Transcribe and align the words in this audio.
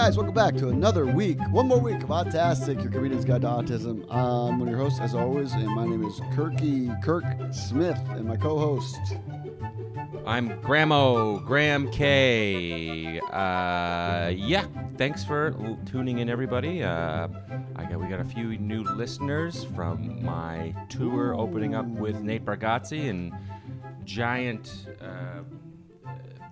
guys, 0.00 0.16
welcome 0.16 0.34
back 0.34 0.54
to 0.56 0.68
another 0.70 1.04
week, 1.04 1.36
one 1.50 1.68
more 1.68 1.78
week 1.78 2.02
of 2.02 2.08
Autastic, 2.08 2.82
your 2.82 2.90
comedian's 2.90 3.22
guide 3.22 3.42
to 3.42 3.46
autism. 3.46 4.02
I'm 4.10 4.58
one 4.58 4.62
of 4.62 4.68
your 4.70 4.78
hosts, 4.78 4.98
as 4.98 5.14
always, 5.14 5.52
and 5.52 5.66
my 5.66 5.84
name 5.84 6.02
is 6.04 6.20
Kirky 6.34 6.90
Kirk 7.02 7.22
Smith, 7.52 7.98
and 8.12 8.24
my 8.24 8.36
co-host. 8.38 8.98
I'm 10.24 10.48
Gramo 10.62 11.44
Graham 11.44 11.90
Kay. 11.90 13.20
Uh, 13.20 14.32
yeah, 14.34 14.64
thanks 14.96 15.22
for 15.22 15.54
l- 15.60 15.78
tuning 15.84 16.20
in, 16.20 16.30
everybody. 16.30 16.82
Uh, 16.82 17.28
I 17.76 17.84
got 17.84 18.00
we 18.00 18.06
got 18.08 18.20
a 18.20 18.24
few 18.24 18.56
new 18.56 18.82
listeners 18.84 19.64
from 19.76 20.24
my 20.24 20.74
tour 20.88 21.34
opening 21.34 21.74
up 21.74 21.84
with 21.84 22.22
Nate 22.22 22.46
Bargatze 22.46 23.10
and 23.10 23.34
giant 24.06 24.86
uh, 25.02 25.42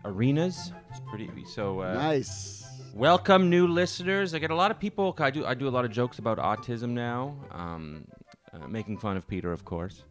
arenas. 0.05 0.71
It's 0.91 1.01
pretty 1.09 1.31
so. 1.47 1.81
Uh, 1.81 1.95
Nice. 1.95 2.68
Welcome, 2.95 3.49
new 3.49 3.67
listeners. 3.69 4.35
I 4.35 4.39
get 4.39 4.51
a 4.51 4.55
lot 4.55 4.71
of 4.71 4.81
people. 4.81 5.15
I 5.19 5.31
do. 5.31 5.47
I 5.47 5.55
do 5.55 5.69
a 5.69 5.71
lot 5.71 5.85
of 5.85 5.93
jokes 5.93 6.19
about 6.19 6.39
autism 6.39 6.91
now, 6.91 7.37
um, 7.53 8.07
uh, 8.53 8.67
making 8.67 8.99
fun 8.99 9.17
of 9.17 9.27
Peter, 9.29 9.53
of 9.53 9.65
course. 9.65 10.03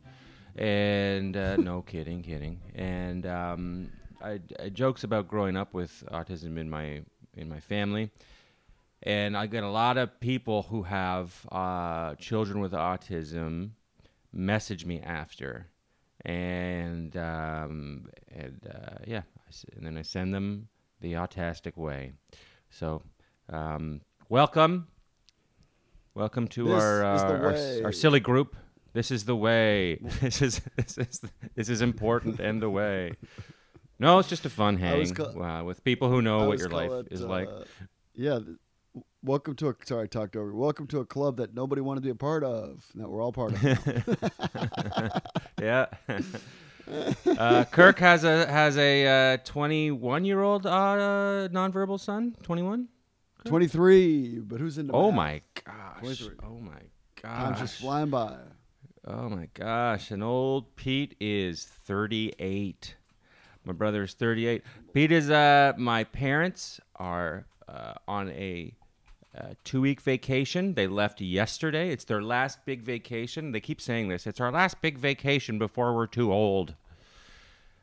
And 0.56 1.36
uh, 1.36 1.58
no 1.58 1.82
kidding, 1.88 2.22
kidding. 2.24 2.62
And 2.76 3.26
um, 3.26 3.92
I, 4.24 4.40
I 4.60 4.70
jokes 4.70 5.04
about 5.04 5.28
growing 5.28 5.58
up 5.58 5.74
with 5.74 6.04
autism 6.12 6.58
in 6.58 6.70
my 6.70 7.02
in 7.36 7.50
my 7.50 7.60
family. 7.60 8.10
And 9.04 9.38
I 9.38 9.48
get 9.48 9.64
a 9.64 9.70
lot 9.70 9.98
of 9.98 10.20
people 10.20 10.64
who 10.64 10.84
have 10.84 11.34
uh, 11.52 12.16
children 12.16 12.60
with 12.60 12.72
autism 12.72 13.72
message 14.34 14.86
me 14.86 15.02
after, 15.02 15.68
and 16.26 17.16
um, 17.18 18.08
and 18.32 18.60
uh, 18.68 18.98
yeah, 19.06 19.24
and 19.76 19.86
then 19.86 19.98
I 19.98 20.02
send 20.02 20.34
them 20.34 20.70
the 21.02 21.14
autistic 21.14 21.78
way. 21.78 22.14
So, 22.70 23.02
um, 23.50 24.02
welcome, 24.30 24.88
welcome 26.14 26.48
to 26.50 26.66
This 26.66 26.84
our, 26.84 27.04
uh, 27.04 27.20
our 27.40 27.86
our 27.86 27.92
silly 27.92 28.20
group. 28.20 28.56
This 28.94 29.12
is 29.12 29.26
the 29.26 29.36
way. 29.36 29.96
this 30.22 30.42
is 30.42 30.62
this 30.76 30.98
is 30.98 31.22
this 31.56 31.70
is 31.70 31.82
important 31.82 32.40
and 32.40 32.62
the 32.62 32.70
way. 32.70 33.14
No, 34.00 34.20
it's 34.20 34.30
just 34.30 34.46
a 34.46 34.50
fun 34.50 34.78
hang 34.78 35.14
ca- 35.14 35.24
uh, 35.40 35.64
with 35.64 35.84
people 35.84 36.10
who 36.10 36.22
know 36.22 36.42
I 36.42 36.48
what 36.48 36.60
your 36.60 36.70
life 36.70 36.92
it, 36.92 37.08
is 37.12 37.22
like. 37.22 37.48
uh, 37.48 37.64
Yeah. 38.14 38.40
th- 38.40 38.58
Welcome 39.24 39.56
to 39.58 39.70
a 39.70 39.76
sorry, 39.84 40.04
I 40.04 40.08
talked 40.08 40.36
over. 40.36 40.54
Welcome 40.54 40.88
to 40.88 41.00
a 41.00 41.06
club 41.06 41.38
that 41.38 41.54
nobody 41.54 41.82
wanted 41.82 42.02
to 42.02 42.06
be 42.06 42.12
a 42.12 42.16
part 42.16 42.44
of. 42.44 42.86
That 42.96 43.10
we're 43.10 43.22
all 43.22 43.34
part 43.34 43.54
of. 43.54 43.62
yeah. 45.62 45.88
uh, 47.38 47.66
Kirk 47.66 48.00
has 48.00 48.24
a 48.24 48.46
has 48.48 48.78
a 48.78 49.34
uh, 49.34 49.38
21 49.44 50.26
year 50.26 50.42
old 50.42 50.66
uh, 50.66 51.48
nonverbal 51.52 52.00
son. 52.00 52.36
21. 52.44 52.88
Twenty-three, 53.46 54.40
but 54.40 54.60
who's 54.60 54.78
in 54.78 54.88
the? 54.88 54.94
Oh 54.94 55.12
my 55.12 55.42
gosh. 55.66 56.00
23. 56.00 56.36
Oh 56.44 56.60
my 56.60 56.72
gosh. 57.22 57.44
Time's 57.44 57.60
just 57.60 57.76
flying 57.76 58.10
by. 58.10 58.36
Oh 59.06 59.30
my 59.30 59.48
gosh. 59.54 60.12
And 60.12 60.22
old 60.22 60.76
Pete 60.76 61.16
is 61.22 61.64
38. 61.64 62.96
My 63.64 63.74
brother 63.74 64.04
is 64.04 64.14
38. 64.14 64.64
Pete 64.94 65.12
is 65.12 65.30
uh 65.30 65.74
my 65.78 66.04
parents 66.04 66.82
are 66.98 67.46
uh, 67.70 67.94
on 68.08 68.30
a 68.32 68.74
uh, 69.38 69.54
two 69.64 69.82
week 69.82 70.02
vacation. 70.02 70.74
They 70.74 70.88
left 70.88 71.22
yesterday. 71.22 71.90
It's 71.90 72.06
their 72.06 72.22
last 72.22 72.66
big 72.66 72.82
vacation. 72.82 73.52
They 73.52 73.60
keep 73.60 73.82
saying 73.82 74.08
this. 74.10 74.26
It's 74.26 74.40
our 74.40 74.52
last 74.52 74.82
big 74.82 74.98
vacation 74.98 75.60
before 75.60 75.96
we're 75.96 76.08
too 76.08 76.32
old. 76.32 76.76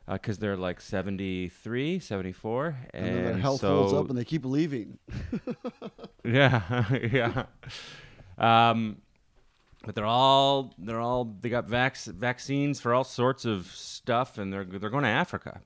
Because 0.07 0.37
they're 0.37 0.57
like 0.57 0.81
73, 0.81 1.97
74. 1.97 2.77
And, 2.93 3.05
And, 3.05 3.15
then 3.15 3.23
their 3.25 3.37
health 3.37 3.61
so, 3.61 3.75
holds 3.75 3.93
up, 3.93 4.09
and 4.09 4.17
they 4.17 4.25
keep 4.25 4.45
leaving. 4.45 4.99
yeah, 6.23 6.85
yeah. 7.11 7.45
Um, 8.37 8.97
but 9.83 9.95
they're 9.95 10.05
all 10.05 10.73
they're 10.77 10.99
all 10.99 11.35
they 11.41 11.49
got 11.49 11.67
vac- 11.67 11.97
vaccines 11.97 12.79
for 12.79 12.93
all 12.93 13.03
sorts 13.03 13.45
of 13.45 13.67
stuff, 13.67 14.37
and 14.37 14.51
they're 14.51 14.65
they're 14.65 14.89
going 14.89 15.03
to 15.03 15.09
Africa. 15.09 15.61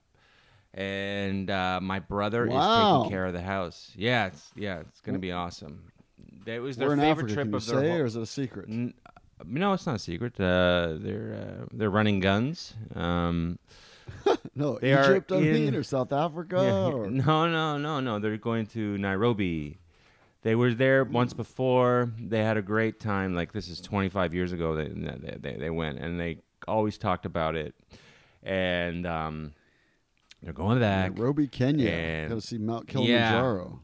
And 0.74 1.50
uh, 1.50 1.80
my 1.82 1.98
brother 1.98 2.46
is 2.46 2.52
taking 2.52 3.10
care 3.10 3.26
of 3.26 3.32
the 3.32 3.42
house. 3.42 3.90
Yeah, 3.96 4.26
it's, 4.26 4.50
yeah, 4.54 4.80
it's 4.80 5.00
going 5.00 5.14
to 5.14 5.18
be 5.20 5.32
awesome. 5.32 5.90
It 6.46 6.60
was 6.60 6.76
their 6.76 6.88
We're 6.88 6.96
favorite 6.96 7.10
Africa. 7.30 7.34
trip 7.34 7.44
Can 7.46 7.50
you 7.52 7.56
of 7.56 7.66
their 7.66 7.80
say, 7.80 7.88
whole- 7.90 8.00
or 8.00 8.04
is 8.04 8.16
it 8.16 8.22
a 8.22 8.26
secret? 8.26 8.66
N- 8.68 8.94
no, 9.44 9.72
it's 9.72 9.86
not 9.86 9.96
a 9.96 9.98
secret. 9.98 10.38
Uh, 10.38 10.94
they're 10.98 11.34
uh, 11.62 11.66
they're 11.72 11.90
running 11.90 12.20
guns. 12.20 12.74
Um, 12.94 13.58
No, 14.54 14.78
They 14.78 14.92
are 14.92 15.10
Egypt, 15.12 15.32
I 15.32 15.40
mean, 15.40 15.68
in- 15.68 15.74
or 15.74 15.82
South 15.82 16.12
Africa, 16.12 16.56
yeah, 16.62 16.92
or 16.94 17.10
no, 17.10 17.48
no, 17.50 17.78
no, 17.78 18.00
no. 18.00 18.18
They're 18.18 18.36
going 18.36 18.66
to 18.68 18.98
Nairobi. 18.98 19.78
They 20.42 20.54
were 20.54 20.72
there 20.74 21.04
once 21.04 21.32
before. 21.32 22.10
They 22.18 22.42
had 22.42 22.56
a 22.56 22.62
great 22.62 22.98
time. 23.00 23.34
Like 23.34 23.52
this 23.52 23.68
is 23.68 23.80
25 23.80 24.34
years 24.34 24.52
ago. 24.52 24.74
They 24.74 24.88
they, 24.88 25.36
they, 25.40 25.56
they 25.56 25.70
went 25.70 25.98
and 25.98 26.18
they 26.20 26.38
always 26.68 26.96
talked 26.98 27.24
about 27.26 27.54
it. 27.56 27.74
And 28.42 29.06
um, 29.06 29.52
they're 30.42 30.52
going 30.52 30.80
back. 30.80 31.16
Nairobi, 31.16 31.46
Kenya. 31.46 32.28
Got 32.28 32.34
to 32.36 32.40
see 32.40 32.58
Mount 32.58 32.84
Yeah. 32.88 32.92
Kilimanjaro. 32.92 33.80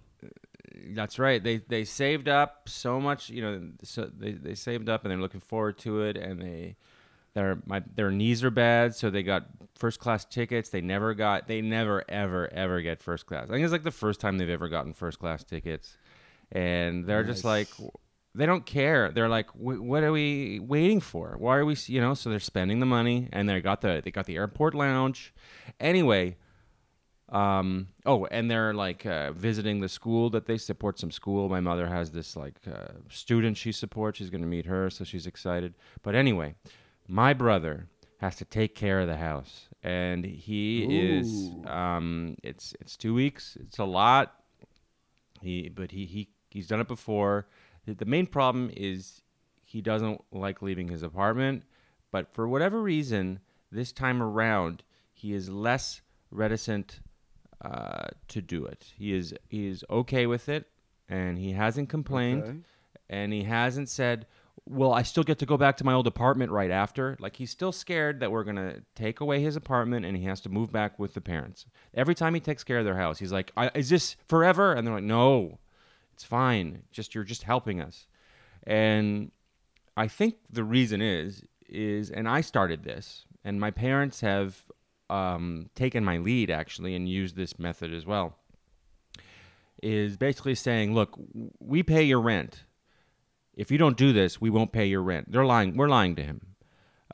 That's 0.90 1.18
right. 1.18 1.42
They 1.42 1.58
they 1.58 1.84
saved 1.84 2.28
up 2.28 2.68
so 2.68 3.00
much. 3.00 3.28
You 3.30 3.42
know, 3.42 3.68
so 3.82 4.10
they 4.16 4.32
they 4.32 4.54
saved 4.54 4.88
up 4.88 5.04
and 5.04 5.10
they're 5.10 5.20
looking 5.20 5.40
forward 5.40 5.78
to 5.78 6.02
it. 6.02 6.16
And 6.16 6.40
they 6.40 6.76
their 7.34 7.58
my 7.66 7.82
their 7.94 8.10
knees 8.10 8.44
are 8.44 8.50
bad, 8.50 8.94
so 8.94 9.10
they 9.10 9.22
got 9.22 9.46
first 9.76 10.00
class 10.00 10.24
tickets. 10.24 10.70
They 10.70 10.80
never 10.80 11.12
got. 11.14 11.48
They 11.48 11.60
never 11.60 12.04
ever 12.08 12.52
ever 12.52 12.80
get 12.82 13.02
first 13.02 13.26
class. 13.26 13.44
I 13.48 13.52
think 13.52 13.64
it's 13.64 13.72
like 13.72 13.82
the 13.84 13.90
first 13.90 14.20
time 14.20 14.38
they've 14.38 14.48
ever 14.48 14.68
gotten 14.68 14.92
first 14.92 15.18
class 15.18 15.44
tickets, 15.44 15.96
and 16.52 17.04
they're 17.06 17.24
just 17.24 17.44
like. 17.44 17.68
They 18.34 18.44
don't 18.44 18.66
care. 18.66 19.12
They're 19.12 19.30
like, 19.30 19.48
what 19.54 20.02
are 20.02 20.12
we 20.12 20.60
waiting 20.60 21.00
for? 21.00 21.36
Why 21.38 21.56
are 21.56 21.64
we, 21.64 21.74
you 21.86 22.02
know? 22.02 22.12
So 22.12 22.28
they're 22.28 22.38
spending 22.38 22.80
the 22.80 22.84
money, 22.84 23.30
and 23.32 23.48
they 23.48 23.58
got 23.62 23.80
the 23.80 24.02
they 24.04 24.10
got 24.10 24.26
the 24.26 24.36
airport 24.36 24.74
lounge. 24.74 25.32
Anyway, 25.80 26.36
um, 27.30 27.88
oh, 28.04 28.26
and 28.26 28.50
they're 28.50 28.72
like 28.72 29.04
uh, 29.04 29.32
visiting 29.32 29.80
the 29.80 29.88
school 29.88 30.30
that 30.30 30.46
they 30.46 30.58
support. 30.58 30.98
Some 30.98 31.10
school. 31.10 31.48
My 31.48 31.60
mother 31.60 31.86
has 31.86 32.12
this 32.12 32.36
like 32.36 32.54
uh, 32.72 32.92
student 33.10 33.56
she 33.56 33.72
supports. 33.72 34.18
She's 34.18 34.30
going 34.30 34.42
to 34.42 34.46
meet 34.46 34.66
her, 34.66 34.90
so 34.90 35.04
she's 35.04 35.26
excited. 35.26 35.74
But 36.02 36.14
anyway, 36.14 36.54
my 37.08 37.34
brother 37.34 37.88
has 38.18 38.36
to 38.36 38.44
take 38.44 38.74
care 38.74 39.00
of 39.00 39.08
the 39.08 39.16
house, 39.16 39.68
and 39.82 40.24
he 40.24 40.84
is. 40.84 41.50
Um, 41.66 42.36
it's 42.44 42.74
it's 42.80 42.96
two 42.96 43.14
weeks. 43.14 43.56
It's 43.60 43.78
a 43.78 43.84
lot. 43.84 44.34
He, 45.42 45.68
but 45.68 45.90
he 45.90 46.06
he 46.06 46.28
he's 46.50 46.68
done 46.68 46.80
it 46.80 46.88
before. 46.88 47.48
The 47.86 48.04
main 48.04 48.26
problem 48.26 48.70
is 48.76 49.22
he 49.64 49.80
doesn't 49.80 50.22
like 50.32 50.62
leaving 50.62 50.88
his 50.88 51.02
apartment, 51.02 51.64
but 52.12 52.32
for 52.32 52.46
whatever 52.46 52.80
reason, 52.80 53.40
this 53.72 53.90
time 53.90 54.22
around, 54.22 54.84
he 55.12 55.32
is 55.32 55.48
less 55.48 56.02
reticent 56.30 57.00
uh, 57.62 58.08
to 58.28 58.42
do 58.42 58.64
it. 58.66 58.84
He 58.98 59.12
is 59.14 59.34
he 59.48 59.66
is 59.66 59.84
okay 59.90 60.26
with 60.26 60.48
it, 60.48 60.66
and 61.08 61.38
he 61.38 61.52
hasn't 61.52 61.88
complained, 61.88 62.42
Okay. 62.44 62.58
and 63.10 63.32
he 63.32 63.42
hasn't 63.44 63.88
said, 63.88 64.26
"Well, 64.66 64.92
I 64.92 65.02
still 65.02 65.22
get 65.24 65.38
to 65.38 65.46
go 65.46 65.56
back 65.56 65.76
to 65.78 65.84
my 65.84 65.92
old 65.94 66.06
apartment 66.06 66.50
right 66.52 66.70
after." 66.70 67.16
Like 67.18 67.36
he's 67.36 67.50
still 67.50 67.72
scared 67.72 68.20
that 68.20 68.30
we're 68.30 68.44
gonna 68.44 68.80
take 68.94 69.20
away 69.20 69.40
his 69.40 69.56
apartment, 69.56 70.04
and 70.06 70.16
he 70.16 70.24
has 70.24 70.40
to 70.42 70.48
move 70.48 70.70
back 70.70 70.98
with 70.98 71.14
the 71.14 71.20
parents. 71.20 71.66
Every 71.94 72.14
time 72.14 72.34
he 72.34 72.40
takes 72.40 72.62
care 72.64 72.78
of 72.78 72.84
their 72.84 72.96
house, 72.96 73.18
he's 73.18 73.32
like, 73.32 73.52
I, 73.56 73.70
"Is 73.74 73.88
this 73.88 74.16
forever?" 74.28 74.72
And 74.74 74.86
they're 74.86 74.94
like, 74.94 75.04
"No, 75.04 75.58
it's 76.12 76.24
fine. 76.24 76.82
Just 76.92 77.14
you're 77.14 77.24
just 77.24 77.44
helping 77.44 77.80
us." 77.80 78.06
And 78.64 79.30
I 79.96 80.08
think 80.08 80.36
the 80.50 80.64
reason 80.64 81.00
is 81.00 81.42
is 81.68 82.10
and 82.10 82.28
I 82.28 82.42
started 82.42 82.84
this 82.84 83.24
and 83.44 83.58
my 83.58 83.70
parents 83.72 84.20
have 84.20 84.62
um, 85.10 85.70
taken 85.74 86.04
my 86.04 86.18
lead 86.18 86.50
actually 86.50 86.94
and 86.94 87.08
used 87.08 87.36
this 87.36 87.58
method 87.58 87.92
as 87.92 88.06
well. 88.06 88.36
Is 89.82 90.16
basically 90.16 90.54
saying, 90.54 90.94
look, 90.94 91.18
we 91.60 91.82
pay 91.82 92.02
your 92.02 92.20
rent. 92.20 92.64
If 93.54 93.70
you 93.70 93.78
don't 93.78 93.96
do 93.96 94.12
this, 94.12 94.40
we 94.40 94.50
won't 94.50 94.72
pay 94.72 94.86
your 94.86 95.02
rent. 95.02 95.30
They're 95.30 95.44
lying. 95.44 95.76
We're 95.76 95.88
lying 95.88 96.16
to 96.16 96.22
him, 96.22 96.40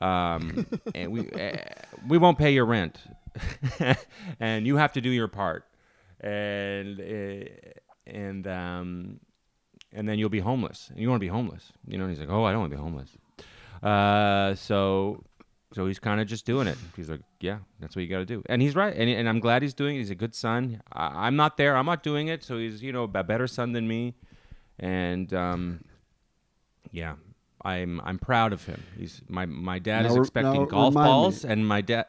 um, 0.01 0.65
and 0.95 1.11
we 1.11 1.29
uh, 1.29 1.57
we 2.07 2.17
won't 2.17 2.37
pay 2.37 2.53
your 2.53 2.65
rent, 2.65 2.99
and 4.39 4.65
you 4.65 4.77
have 4.77 4.93
to 4.93 5.01
do 5.01 5.09
your 5.09 5.27
part, 5.27 5.65
and 6.21 6.99
uh, 6.99 7.49
and 8.05 8.47
um, 8.47 9.19
and 9.93 10.07
then 10.07 10.19
you'll 10.19 10.29
be 10.29 10.39
homeless. 10.39 10.89
And 10.89 10.99
you 10.99 11.09
want 11.09 11.19
to 11.19 11.25
be 11.25 11.29
homeless, 11.29 11.71
you 11.87 11.97
know? 11.97 12.05
And 12.05 12.11
he's 12.11 12.19
like, 12.19 12.29
oh, 12.29 12.43
I 12.43 12.51
don't 12.51 12.61
want 12.61 12.71
to 12.71 12.77
be 12.77 12.81
homeless. 12.81 13.09
Uh, 13.81 14.55
so, 14.55 15.23
so 15.73 15.87
he's 15.87 15.99
kind 15.99 16.21
of 16.21 16.27
just 16.27 16.45
doing 16.45 16.67
it. 16.67 16.77
He's 16.95 17.09
like, 17.09 17.21
yeah, 17.39 17.59
that's 17.79 17.95
what 17.95 18.03
you 18.03 18.07
got 18.07 18.19
to 18.19 18.25
do. 18.25 18.43
And 18.45 18.61
he's 18.61 18.75
right. 18.75 18.95
And, 18.95 19.09
and 19.09 19.27
I'm 19.27 19.39
glad 19.39 19.61
he's 19.61 19.73
doing 19.73 19.95
it. 19.95 19.99
He's 19.99 20.11
a 20.11 20.15
good 20.15 20.35
son. 20.35 20.81
I, 20.91 21.27
I'm 21.27 21.35
not 21.35 21.57
there. 21.57 21.75
I'm 21.75 21.85
not 21.85 22.03
doing 22.03 22.27
it. 22.27 22.43
So 22.43 22.57
he's, 22.57 22.83
you 22.83 22.91
know, 22.91 23.03
a 23.03 23.23
better 23.23 23.47
son 23.47 23.71
than 23.71 23.87
me. 23.87 24.15
And, 24.79 25.33
um, 25.33 25.83
yeah, 26.91 27.15
I'm, 27.63 28.01
I'm 28.03 28.19
proud 28.19 28.53
of 28.53 28.65
him. 28.65 28.83
He's 28.97 29.21
my, 29.27 29.45
my 29.45 29.79
dad 29.79 30.03
Now 30.03 30.09
is 30.09 30.15
expecting 30.17 30.53
now 30.61 30.65
golf 30.65 30.93
remind 30.93 31.05
me. 31.05 31.11
balls 31.11 31.45
and 31.45 31.67
my 31.67 31.81
dad, 31.81 32.05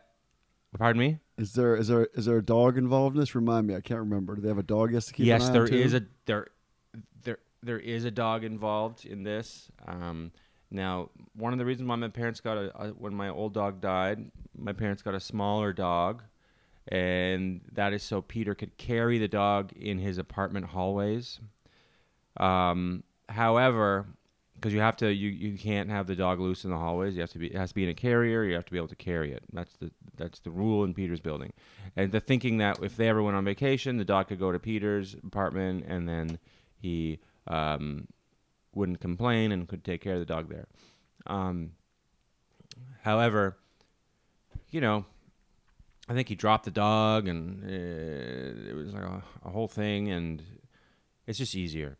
pardon 0.78 1.00
me? 1.00 1.18
Is 1.36 1.52
there 1.54 1.74
is 1.74 1.88
there 1.88 2.06
is 2.14 2.26
there 2.26 2.38
a 2.38 2.44
dog 2.44 2.78
involved 2.78 3.16
in 3.16 3.20
this? 3.20 3.34
Remind 3.34 3.66
me, 3.66 3.74
I 3.74 3.80
can't 3.80 3.98
remember. 3.98 4.36
Do 4.36 4.40
they 4.40 4.48
have 4.48 4.58
a 4.58 4.62
dog? 4.62 4.94
Has 4.94 5.06
to 5.06 5.12
keep. 5.12 5.26
yes, 5.26 5.48
there 5.48 5.64
is 5.66 5.92
a, 5.94 6.02
there, 6.26 6.46
there 7.64 7.78
is 7.78 8.04
a 8.04 8.10
dog 8.10 8.44
involved 8.44 9.04
in 9.04 9.22
this. 9.22 9.68
Um, 9.86 10.30
now, 10.70 11.10
one 11.34 11.52
of 11.52 11.58
the 11.58 11.64
reasons 11.64 11.88
why 11.88 11.96
my 11.96 12.08
parents 12.08 12.40
got 12.40 12.56
a, 12.56 12.94
when 12.98 13.14
my 13.14 13.28
old 13.28 13.54
dog 13.54 13.80
died, 13.80 14.30
my 14.56 14.72
parents 14.72 15.02
got 15.02 15.14
a 15.14 15.20
smaller 15.20 15.72
dog, 15.72 16.22
and 16.88 17.60
that 17.72 17.92
is 17.92 18.02
so 18.02 18.20
Peter 18.22 18.54
could 18.54 18.76
carry 18.76 19.18
the 19.18 19.28
dog 19.28 19.72
in 19.72 19.98
his 19.98 20.18
apartment 20.18 20.66
hallways. 20.66 21.40
Um, 22.38 23.04
however, 23.28 24.06
because 24.54 24.72
you 24.72 24.80
have 24.80 24.96
to, 24.96 25.12
you, 25.12 25.28
you 25.28 25.58
can't 25.58 25.90
have 25.90 26.06
the 26.06 26.16
dog 26.16 26.40
loose 26.40 26.64
in 26.64 26.70
the 26.70 26.78
hallways. 26.78 27.14
You 27.14 27.20
have 27.20 27.32
to 27.32 27.38
be, 27.38 27.48
it 27.48 27.56
has 27.56 27.70
to 27.70 27.74
be 27.74 27.84
in 27.84 27.90
a 27.90 27.94
carrier. 27.94 28.44
You 28.44 28.54
have 28.54 28.64
to 28.64 28.72
be 28.72 28.78
able 28.78 28.88
to 28.88 28.96
carry 28.96 29.32
it. 29.32 29.44
That's 29.52 29.74
the 29.76 29.90
that's 30.16 30.40
the 30.40 30.50
rule 30.50 30.84
in 30.84 30.94
Peter's 30.94 31.20
building. 31.20 31.52
And 31.96 32.10
the 32.12 32.20
thinking 32.20 32.58
that 32.58 32.82
if 32.82 32.96
they 32.96 33.08
ever 33.08 33.22
went 33.22 33.36
on 33.36 33.44
vacation, 33.44 33.98
the 33.98 34.04
dog 34.04 34.28
could 34.28 34.38
go 34.38 34.52
to 34.52 34.58
Peter's 34.58 35.14
apartment, 35.14 35.84
and 35.86 36.08
then 36.08 36.38
he 36.76 37.18
um, 37.46 38.06
wouldn't 38.74 39.00
complain 39.00 39.52
and 39.52 39.68
could 39.68 39.84
take 39.84 40.00
care 40.00 40.14
of 40.14 40.20
the 40.20 40.26
dog 40.26 40.48
there. 40.48 40.66
Um, 41.26 41.72
however, 43.02 43.56
you 44.70 44.80
know, 44.80 45.06
I 46.08 46.12
think 46.12 46.28
he 46.28 46.34
dropped 46.34 46.64
the 46.64 46.70
dog, 46.70 47.28
and 47.28 47.64
uh, 47.64 48.70
it 48.70 48.74
was 48.74 48.92
like 48.92 49.04
a, 49.04 49.22
a 49.44 49.50
whole 49.50 49.68
thing, 49.68 50.10
and 50.10 50.42
it's 51.26 51.38
just 51.38 51.54
easier 51.54 51.96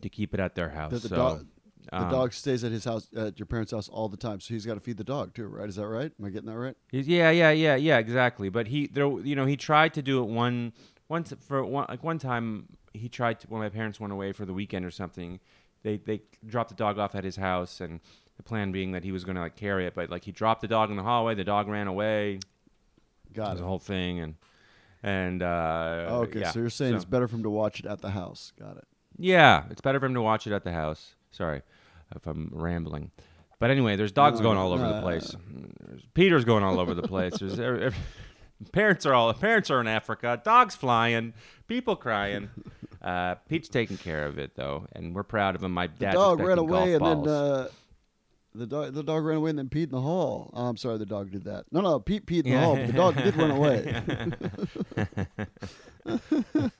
to 0.00 0.08
keep 0.08 0.32
it 0.32 0.40
at 0.40 0.54
their 0.54 0.68
house. 0.68 0.92
The, 0.92 1.00
the 1.00 1.08
so, 1.08 1.16
dog, 1.16 1.46
the 1.90 2.02
um, 2.02 2.10
dog 2.10 2.32
stays 2.32 2.62
at 2.62 2.70
his 2.70 2.84
house, 2.84 3.08
at 3.16 3.38
your 3.38 3.46
parents' 3.46 3.72
house 3.72 3.88
all 3.88 4.08
the 4.08 4.16
time, 4.16 4.40
so 4.40 4.54
he's 4.54 4.64
got 4.64 4.74
to 4.74 4.80
feed 4.80 4.96
the 4.96 5.04
dog 5.04 5.34
too, 5.34 5.46
right? 5.46 5.68
Is 5.68 5.76
that 5.76 5.88
right? 5.88 6.12
Am 6.18 6.24
I 6.24 6.30
getting 6.30 6.48
that 6.48 6.58
right? 6.58 6.76
Yeah, 6.92 7.30
yeah, 7.30 7.50
yeah, 7.50 7.74
yeah, 7.74 7.98
exactly. 7.98 8.48
But 8.48 8.68
he, 8.68 8.86
there, 8.86 9.08
you 9.20 9.34
know, 9.34 9.46
he 9.46 9.56
tried 9.56 9.94
to 9.94 10.02
do 10.02 10.22
it 10.22 10.28
one, 10.28 10.72
once 11.08 11.32
for 11.40 11.64
one, 11.64 11.86
like 11.88 12.04
one 12.04 12.18
time. 12.18 12.68
He 12.98 13.08
tried 13.08 13.40
to 13.40 13.46
when 13.48 13.60
my 13.62 13.68
parents 13.68 13.98
went 14.00 14.12
away 14.12 14.32
for 14.32 14.44
the 14.44 14.52
weekend 14.54 14.84
or 14.84 14.90
something. 14.90 15.40
They 15.82 15.96
they 15.98 16.22
dropped 16.46 16.70
the 16.70 16.74
dog 16.76 16.98
off 16.98 17.14
at 17.14 17.24
his 17.24 17.36
house, 17.36 17.80
and 17.80 18.00
the 18.36 18.42
plan 18.42 18.72
being 18.72 18.92
that 18.92 19.04
he 19.04 19.12
was 19.12 19.24
going 19.24 19.36
to 19.36 19.40
like 19.42 19.56
carry 19.56 19.86
it, 19.86 19.94
but 19.94 20.10
like 20.10 20.24
he 20.24 20.32
dropped 20.32 20.60
the 20.60 20.68
dog 20.68 20.90
in 20.90 20.96
the 20.96 21.02
hallway. 21.02 21.34
The 21.34 21.44
dog 21.44 21.68
ran 21.68 21.86
away. 21.86 22.34
It 22.34 23.32
Got 23.34 23.52
was 23.52 23.60
it. 23.60 23.64
a 23.64 23.66
whole 23.66 23.78
thing, 23.78 24.20
and 24.20 24.34
and 25.02 25.42
uh, 25.42 26.06
okay, 26.24 26.40
yeah. 26.40 26.50
so 26.50 26.60
you're 26.60 26.70
saying 26.70 26.92
So- 26.92 26.96
it's 26.96 27.04
better 27.04 27.28
for 27.28 27.36
him 27.36 27.44
to 27.44 27.50
watch 27.50 27.80
it 27.80 27.86
at 27.86 28.00
the 28.00 28.10
house. 28.10 28.52
Got 28.58 28.76
it. 28.78 28.84
Yeah, 29.16 29.64
it's 29.70 29.80
better 29.80 29.98
for 30.00 30.06
him 30.06 30.14
to 30.14 30.22
watch 30.22 30.46
it 30.46 30.52
at 30.52 30.64
the 30.64 30.72
house. 30.72 31.14
Sorry 31.30 31.62
if 32.14 32.26
I'm 32.26 32.50
rambling. 32.52 33.10
But 33.60 33.70
anyway, 33.70 33.96
there's 33.96 34.12
dogs 34.12 34.38
No, 34.38 34.44
going 34.44 34.58
all 34.58 34.72
over 34.72 34.84
no, 34.84 34.94
the 34.94 35.00
place. 35.02 35.34
There's 35.86 36.02
Peter's 36.14 36.44
going 36.44 36.62
all 36.64 36.78
over 36.80 36.94
the 36.94 37.02
place. 37.02 37.34
There's 37.38 37.58
every, 37.58 37.84
every- 37.86 37.98
parents 38.72 39.04
are 39.06 39.14
all 39.14 39.32
parents 39.34 39.70
are 39.70 39.80
in 39.80 39.86
Africa. 39.88 40.40
Dogs 40.44 40.74
flying, 40.76 41.34
people 41.66 41.96
crying. 41.96 42.50
Uh, 43.02 43.34
Pete's 43.48 43.68
taking 43.68 43.96
care 43.96 44.26
of 44.26 44.38
it 44.38 44.56
though, 44.56 44.86
and 44.92 45.14
we're 45.14 45.22
proud 45.22 45.54
of 45.54 45.62
him. 45.62 45.72
My 45.72 45.86
The 45.86 46.10
dog 46.10 46.40
ran 46.40 46.58
away, 46.58 46.94
and 46.94 47.00
golf 47.02 47.24
then 47.24 47.32
uh, 47.34 47.68
the 48.54 48.66
dog 48.66 48.92
the 48.94 49.02
dog 49.04 49.24
ran 49.24 49.36
away 49.36 49.50
and 49.50 49.58
then 49.58 49.68
peed 49.68 49.84
in 49.84 49.90
the 49.90 50.00
hall. 50.00 50.50
Oh, 50.52 50.66
I'm 50.66 50.76
sorry, 50.76 50.98
the 50.98 51.06
dog 51.06 51.30
did 51.30 51.44
that. 51.44 51.66
No, 51.70 51.80
no, 51.80 52.00
Pete 52.00 52.26
peed 52.26 52.46
in 52.46 52.52
the 52.52 52.58
hall, 52.60 52.76
but 52.76 52.86
the 52.86 52.92
dog 52.92 53.16
did 53.16 53.36
run 53.36 53.50
away. 53.52 54.02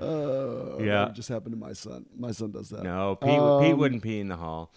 Uh, 0.00 0.78
Yeah. 0.80 1.04
that 1.04 1.14
just 1.14 1.28
happened 1.28 1.52
to 1.52 1.56
my 1.58 1.72
son. 1.72 2.04
My 2.16 2.32
son 2.32 2.50
does 2.50 2.68
that. 2.70 2.82
no, 2.82 3.14
Pete, 3.14 3.30
would- 3.40 3.60
Pete 3.62 3.72
Um, 3.74 3.78
wouldn't 3.78 4.02
pee 4.02 4.18
in 4.18 4.26
the 4.28 4.36
hall. 4.36 4.72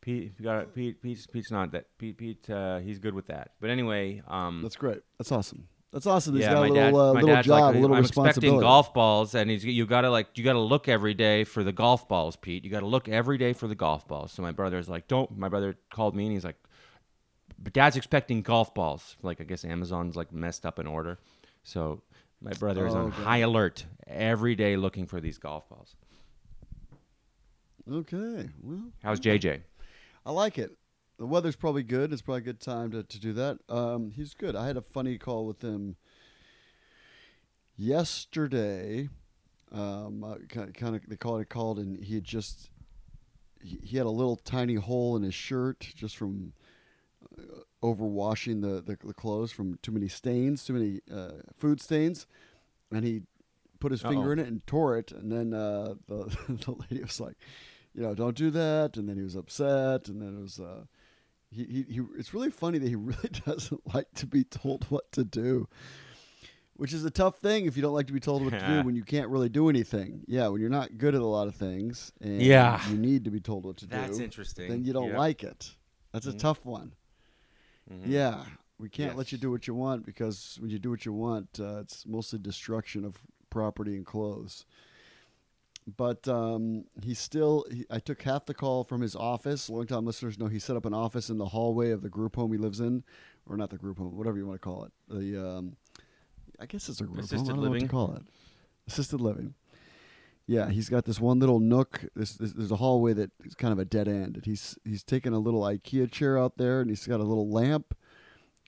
Pete, 0.00 0.40
got 0.40 0.72
Pete. 0.74 1.02
Pete's, 1.02 1.26
Pete's 1.26 1.50
not 1.50 1.72
that. 1.72 1.86
Pete, 1.98 2.16
Pete, 2.16 2.48
uh, 2.48 2.78
he's 2.78 3.00
good 3.00 3.12
with 3.14 3.26
that. 3.26 3.50
But 3.60 3.70
anyway, 3.70 4.22
um, 4.28 4.62
That's 4.62 4.76
great. 4.76 5.00
That's 5.18 5.32
awesome. 5.32 5.66
That's 5.92 6.06
awesome. 6.06 6.34
He's 6.34 6.44
yeah, 6.44 6.54
got 6.54 6.58
a 6.58 6.60
little, 6.60 6.74
dad, 6.76 6.94
uh, 6.94 7.12
little 7.12 7.42
job, 7.42 7.46
like, 7.48 7.74
a 7.74 7.78
little 7.78 7.96
I'm 7.96 8.04
expecting 8.04 8.60
golf 8.60 8.94
balls, 8.94 9.34
and 9.34 9.50
he's 9.50 9.64
you 9.64 9.86
gotta 9.86 10.08
like 10.08 10.38
you 10.38 10.44
gotta 10.44 10.60
look 10.60 10.88
every 10.88 11.14
day 11.14 11.42
for 11.42 11.64
the 11.64 11.72
golf 11.72 12.06
balls, 12.08 12.36
Pete. 12.36 12.64
You 12.64 12.70
gotta 12.70 12.86
look 12.86 13.08
every 13.08 13.38
day 13.38 13.52
for 13.52 13.66
the 13.66 13.74
golf 13.74 14.06
balls. 14.06 14.30
So 14.30 14.40
my 14.42 14.52
brother's 14.52 14.88
like, 14.88 15.08
don't. 15.08 15.36
My 15.36 15.48
brother 15.48 15.76
called 15.92 16.14
me 16.14 16.26
and 16.26 16.32
he's 16.32 16.44
like, 16.44 16.56
but 17.58 17.72
Dad's 17.72 17.96
expecting 17.96 18.42
golf 18.42 18.72
balls. 18.72 19.16
Like 19.22 19.40
I 19.40 19.44
guess 19.44 19.64
Amazon's 19.64 20.14
like 20.14 20.32
messed 20.32 20.64
up 20.64 20.78
in 20.78 20.86
order, 20.86 21.18
so 21.64 22.02
my 22.40 22.52
brother 22.52 22.86
is 22.86 22.94
Oh, 22.94 22.98
on 22.98 23.06
okay. 23.06 23.22
high 23.22 23.38
alert 23.38 23.84
every 24.06 24.54
day 24.54 24.76
looking 24.76 25.06
for 25.06 25.20
these 25.20 25.38
golf 25.38 25.68
balls. 25.68 25.96
Okay. 27.90 28.48
Well, 28.62 28.84
How's 29.02 29.18
JJ? 29.18 29.60
I 30.24 30.30
like 30.30 30.58
it. 30.58 30.70
The 31.20 31.26
weather's 31.26 31.54
probably 31.54 31.82
good. 31.82 32.14
It's 32.14 32.22
probably 32.22 32.38
a 32.38 32.44
good 32.44 32.60
time 32.60 32.92
to, 32.92 33.02
to 33.02 33.20
do 33.20 33.34
that. 33.34 33.58
Um, 33.68 34.10
he's 34.10 34.32
good. 34.32 34.56
I 34.56 34.66
had 34.66 34.78
a 34.78 34.80
funny 34.80 35.18
call 35.18 35.44
with 35.44 35.60
him 35.60 35.96
yesterday. 37.76 39.10
Um, 39.70 40.24
uh, 40.24 40.36
kind, 40.48 40.72
kind 40.72 40.96
of, 40.96 41.06
they 41.06 41.16
called 41.16 41.42
it 41.42 41.50
called, 41.50 41.78
and 41.78 42.02
he 42.02 42.14
had 42.14 42.24
just 42.24 42.70
he, 43.62 43.78
he 43.82 43.96
had 43.98 44.06
a 44.06 44.10
little 44.10 44.36
tiny 44.36 44.76
hole 44.76 45.14
in 45.14 45.22
his 45.22 45.34
shirt 45.34 45.80
just 45.94 46.16
from 46.16 46.54
uh, 47.38 47.42
overwashing 47.82 48.62
the, 48.62 48.80
the 48.80 48.96
the 49.06 49.12
clothes 49.12 49.52
from 49.52 49.78
too 49.82 49.92
many 49.92 50.08
stains, 50.08 50.64
too 50.64 50.72
many 50.72 51.00
uh, 51.14 51.42
food 51.54 51.82
stains, 51.82 52.26
and 52.90 53.04
he 53.04 53.20
put 53.78 53.92
his 53.92 54.00
finger 54.00 54.28
Uh-oh. 54.28 54.32
in 54.32 54.38
it 54.38 54.48
and 54.48 54.66
tore 54.66 54.96
it. 54.96 55.12
And 55.12 55.30
then 55.30 55.52
uh, 55.52 55.96
the 56.08 56.34
the 56.48 56.76
lady 56.90 57.02
was 57.02 57.20
like, 57.20 57.36
you 57.94 58.00
know, 58.00 58.14
don't 58.14 58.38
do 58.38 58.50
that. 58.52 58.96
And 58.96 59.06
then 59.06 59.18
he 59.18 59.22
was 59.22 59.36
upset, 59.36 60.08
and 60.08 60.22
then 60.22 60.38
it 60.38 60.40
was. 60.40 60.58
Uh, 60.58 60.84
he, 61.50 61.64
he, 61.64 61.82
he, 61.94 62.00
it's 62.18 62.32
really 62.34 62.50
funny 62.50 62.78
that 62.78 62.88
he 62.88 62.94
really 62.96 63.30
doesn't 63.46 63.94
like 63.94 64.12
to 64.14 64.26
be 64.26 64.44
told 64.44 64.84
what 64.84 65.10
to 65.12 65.24
do, 65.24 65.68
which 66.74 66.92
is 66.92 67.04
a 67.04 67.10
tough 67.10 67.38
thing 67.38 67.66
if 67.66 67.76
you 67.76 67.82
don't 67.82 67.92
like 67.94 68.06
to 68.06 68.12
be 68.12 68.20
told 68.20 68.42
what 68.44 68.50
to 68.58 68.66
do 68.66 68.82
when 68.82 68.94
you 68.96 69.04
can't 69.04 69.28
really 69.28 69.48
do 69.48 69.68
anything. 69.68 70.22
Yeah, 70.26 70.48
when 70.48 70.60
you're 70.60 70.70
not 70.70 70.96
good 70.98 71.14
at 71.14 71.20
a 71.20 71.26
lot 71.26 71.48
of 71.48 71.54
things 71.54 72.12
and 72.20 72.40
Yeah. 72.40 72.80
you 72.88 72.96
need 72.96 73.24
to 73.24 73.30
be 73.30 73.40
told 73.40 73.64
what 73.64 73.76
to 73.78 73.86
That's 73.86 74.18
do, 74.18 74.24
interesting. 74.24 74.68
then 74.68 74.84
you 74.84 74.92
don't 74.92 75.10
Yeah. 75.10 75.18
like 75.18 75.42
it. 75.44 75.74
That's 76.12 76.26
a 76.26 76.32
Mhm. 76.32 76.38
tough 76.38 76.64
one. 76.64 76.92
Mhm. 77.90 78.06
Yeah, 78.06 78.44
we 78.78 78.88
can't 78.88 79.16
let 79.16 79.32
you 79.32 79.38
do 79.38 79.50
what 79.50 79.66
you 79.66 79.74
want 79.74 80.06
because 80.06 80.56
when 80.60 80.70
you 80.70 80.78
do 80.78 80.90
what 80.90 81.04
you 81.04 81.12
want, 81.12 81.58
uh, 81.60 81.80
it's 81.80 82.06
mostly 82.06 82.38
destruction 82.38 83.04
of 83.04 83.18
property 83.50 83.96
and 83.96 84.06
clothes. 84.06 84.64
But 85.86 86.28
um, 86.28 86.84
he 87.02 87.14
still, 87.14 87.64
he, 87.70 87.84
I 87.90 87.98
took 87.98 88.22
half 88.22 88.46
the 88.46 88.54
call 88.54 88.84
from 88.84 89.00
his 89.00 89.16
office. 89.16 89.68
Long-time 89.68 90.04
listeners 90.04 90.38
know 90.38 90.46
he 90.46 90.58
set 90.58 90.76
up 90.76 90.84
an 90.84 90.94
office 90.94 91.30
in 91.30 91.38
the 91.38 91.46
hallway 91.46 91.90
of 91.90 92.02
the 92.02 92.08
group 92.08 92.36
home 92.36 92.52
he 92.52 92.58
lives 92.58 92.80
in, 92.80 93.02
or 93.46 93.56
not 93.56 93.70
the 93.70 93.78
group 93.78 93.98
home, 93.98 94.16
whatever 94.16 94.36
you 94.36 94.46
want 94.46 94.60
to 94.60 94.64
call 94.64 94.84
it. 94.84 94.92
The, 95.08 95.48
um, 95.48 95.76
I 96.60 96.66
guess 96.66 96.88
it's 96.88 97.00
a 97.00 97.04
group 97.04 97.20
Assisted 97.20 97.38
home. 97.38 97.44
I 97.44 97.52
don't 97.54 97.64
know 97.64 97.70
what 97.70 97.80
to 97.80 97.88
call 97.88 98.14
it. 98.14 98.22
Assisted 98.86 99.20
living. 99.20 99.54
Yeah, 100.46 100.68
he's 100.68 100.88
got 100.88 101.04
this 101.04 101.20
one 101.20 101.38
little 101.38 101.60
nook. 101.60 102.04
This, 102.16 102.32
this, 102.34 102.52
there's 102.52 102.72
a 102.72 102.76
hallway 102.76 103.12
that 103.12 103.30
is 103.44 103.54
kind 103.54 103.72
of 103.72 103.78
a 103.78 103.84
dead 103.84 104.08
end. 104.08 104.36
And 104.36 104.44
he's 104.44 104.76
he's 104.84 105.04
taken 105.04 105.32
a 105.32 105.38
little 105.38 105.62
IKEA 105.62 106.10
chair 106.10 106.38
out 106.38 106.56
there, 106.56 106.80
and 106.80 106.90
he's 106.90 107.06
got 107.06 107.20
a 107.20 107.24
little 107.24 107.48
lamp, 107.48 107.94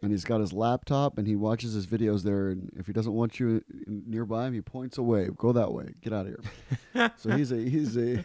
and 0.02 0.10
he's 0.10 0.24
got 0.24 0.40
his 0.40 0.52
laptop, 0.52 1.16
and 1.16 1.26
he 1.26 1.36
watches 1.36 1.72
his 1.74 1.86
videos 1.86 2.22
there. 2.24 2.48
And 2.50 2.70
if 2.76 2.86
he 2.86 2.92
doesn't 2.92 3.12
want 3.12 3.38
you 3.40 3.62
nearby 3.86 4.46
him, 4.48 4.52
he 4.54 4.60
points 4.60 4.98
away. 4.98 5.28
Go 5.36 5.52
that 5.52 5.72
way. 5.72 5.94
Get 6.02 6.12
out 6.12 6.26
of 6.26 6.34
here. 6.92 7.12
so 7.16 7.30
he's 7.36 7.50
a 7.52 7.56
he's 7.56 7.96
a 7.96 8.24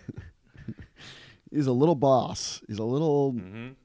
he's 1.52 1.68
a 1.68 1.72
little 1.72 1.96
boss. 1.96 2.62
He's 2.68 2.80
a 2.80 2.84
little 2.84 3.34
Mhm. 3.34 3.76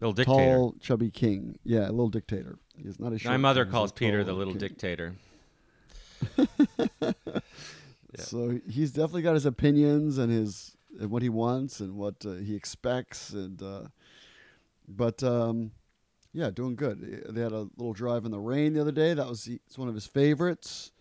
Little 0.00 0.12
dictator. 0.12 0.38
tall, 0.54 0.74
chubby 0.80 1.10
king. 1.10 1.58
Yeah, 1.64 1.88
a 1.88 1.90
little 1.90 2.08
dictator. 2.08 2.56
He's 2.80 3.00
not 3.00 3.12
a. 3.12 3.28
My 3.28 3.36
mother 3.36 3.64
king, 3.64 3.72
calls 3.72 3.90
Peter 3.90 4.22
the 4.22 4.32
little 4.32 4.52
king. 4.52 4.60
dictator. 4.60 5.14
Yeah. 6.38 6.44
So 8.18 8.58
he's 8.66 8.92
definitely 8.92 9.20
got 9.22 9.34
his 9.34 9.44
opinions 9.44 10.16
and 10.16 10.32
his 10.32 10.74
and 10.98 11.10
what 11.10 11.20
he 11.22 11.28
wants 11.28 11.80
and 11.80 11.96
what 11.96 12.14
uh, 12.24 12.34
he 12.36 12.54
expects 12.54 13.30
and 13.30 13.62
uh, 13.62 13.82
but 14.88 15.22
um, 15.22 15.72
yeah, 16.36 16.50
doing 16.50 16.76
good. 16.76 17.24
They 17.30 17.40
had 17.40 17.52
a 17.52 17.66
little 17.78 17.94
drive 17.94 18.26
in 18.26 18.30
the 18.30 18.38
rain 18.38 18.74
the 18.74 18.80
other 18.82 18.92
day. 18.92 19.14
That 19.14 19.26
was 19.26 19.48
it's 19.48 19.78
one 19.78 19.88
of 19.88 19.94
his 19.94 20.06
favorites. 20.06 20.92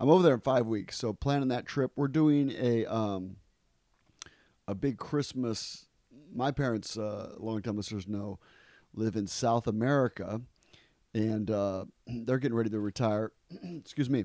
I'm 0.00 0.10
over 0.10 0.24
there 0.24 0.34
in 0.34 0.40
five 0.40 0.66
weeks, 0.66 0.98
so 0.98 1.12
planning 1.12 1.48
that 1.48 1.64
trip. 1.64 1.92
We're 1.94 2.08
doing 2.08 2.50
a 2.58 2.84
um, 2.86 3.36
a 4.66 4.74
big 4.74 4.98
Christmas. 4.98 5.86
My 6.34 6.50
parents, 6.50 6.98
uh, 6.98 7.34
longtime 7.38 7.76
listeners 7.76 8.08
know, 8.08 8.40
live 8.92 9.14
in 9.14 9.28
South 9.28 9.68
America, 9.68 10.40
and 11.14 11.52
uh, 11.52 11.84
they're 12.08 12.38
getting 12.38 12.56
ready 12.56 12.70
to 12.70 12.80
retire. 12.80 13.30
Excuse 13.62 14.10
me. 14.10 14.24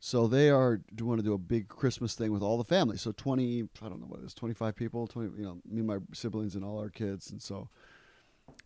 So 0.00 0.26
they 0.26 0.48
are 0.48 0.80
do 0.94 1.04
want 1.04 1.20
to 1.20 1.24
do 1.24 1.34
a 1.34 1.38
big 1.38 1.68
Christmas 1.68 2.14
thing 2.14 2.32
with 2.32 2.42
all 2.42 2.56
the 2.56 2.64
family. 2.64 2.96
So 2.96 3.12
twenty, 3.12 3.68
I 3.82 3.90
don't 3.90 4.00
know 4.00 4.06
what 4.06 4.20
it 4.20 4.24
is, 4.24 4.32
twenty 4.32 4.54
five 4.54 4.74
people, 4.74 5.06
twenty, 5.06 5.36
you 5.36 5.44
know, 5.44 5.58
me 5.68 5.80
and 5.80 5.86
my 5.86 5.98
siblings 6.14 6.54
and 6.54 6.64
all 6.64 6.78
our 6.78 6.88
kids, 6.88 7.30
and 7.30 7.42
so. 7.42 7.68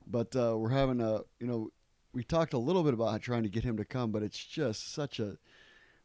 But 0.06 0.34
uh, 0.36 0.56
we're 0.56 0.70
having 0.70 1.00
a, 1.00 1.20
you 1.40 1.46
know, 1.46 1.70
we 2.12 2.22
talked 2.25 2.52
a 2.52 2.58
little 2.58 2.82
bit 2.84 2.94
about 2.94 3.20
trying 3.22 3.42
to 3.42 3.48
get 3.48 3.64
him 3.64 3.76
to 3.76 3.84
come, 3.84 4.10
but 4.12 4.22
it's 4.22 4.42
just 4.42 4.92
such 4.92 5.18
a, 5.20 5.36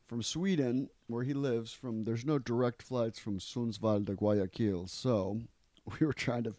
from 0.07 0.23
Sweden 0.23 0.89
where 1.07 1.23
he 1.23 1.33
lives, 1.33 1.71
from 1.71 2.03
there's 2.03 2.25
no 2.25 2.37
direct 2.39 2.81
flights 2.81 3.19
from 3.19 3.39
Sundsvall 3.39 4.05
to 4.07 4.13
Guayaquil, 4.15 4.87
so 4.87 5.39
we 5.99 6.05
were 6.05 6.13
trying 6.13 6.43
to 6.43 6.55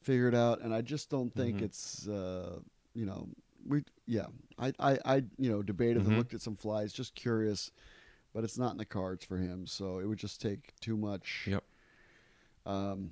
figure 0.00 0.28
it 0.28 0.34
out, 0.34 0.62
and 0.62 0.72
I 0.72 0.80
just 0.80 1.10
don't 1.10 1.34
think 1.34 1.58
Mhm. 1.58 1.62
it's, 1.64 2.08
uh, 2.08 2.60
you 2.94 3.04
know, 3.04 3.28
we 3.66 3.82
yeah, 4.06 4.26
I 4.58 4.72
I, 4.78 4.98
I 5.04 5.16
you 5.38 5.50
know 5.50 5.62
debated 5.62 5.98
and 6.04 6.12
Mhm. 6.12 6.16
looked 6.16 6.32
at 6.32 6.40
some 6.40 6.56
flights, 6.56 6.94
just 6.94 7.14
curious, 7.14 7.70
but 8.32 8.42
it's 8.44 8.56
not 8.56 8.72
in 8.72 8.78
the 8.78 8.86
cards 8.86 9.24
for 9.26 9.36
him. 9.36 9.66
So 9.66 9.98
it 9.98 10.06
would 10.06 10.18
just 10.18 10.40
take 10.40 10.72
too 10.80 10.96
much. 10.96 11.46
Yep. 11.46 11.62
Um, 12.64 13.10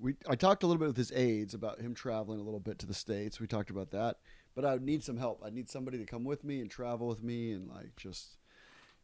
we 0.00 0.14
I 0.28 0.34
talked 0.36 0.62
a 0.62 0.66
little 0.66 0.78
bit 0.80 0.88
with 0.88 0.96
his 0.96 1.12
aides 1.12 1.54
about 1.54 1.80
him 1.80 1.94
traveling 1.94 2.40
a 2.40 2.42
little 2.42 2.60
bit 2.60 2.78
to 2.80 2.86
the 2.86 2.94
states. 2.94 3.40
We 3.40 3.46
talked 3.46 3.70
about 3.70 3.90
that, 3.90 4.18
but 4.54 4.64
I 4.64 4.72
would 4.72 4.82
need 4.82 5.02
some 5.02 5.16
help. 5.16 5.42
I 5.44 5.50
need 5.50 5.68
somebody 5.70 5.98
to 5.98 6.04
come 6.06 6.24
with 6.24 6.44
me 6.44 6.60
and 6.60 6.70
travel 6.70 7.08
with 7.08 7.22
me 7.22 7.52
and 7.52 7.68
like 7.68 7.96
just 7.96 8.36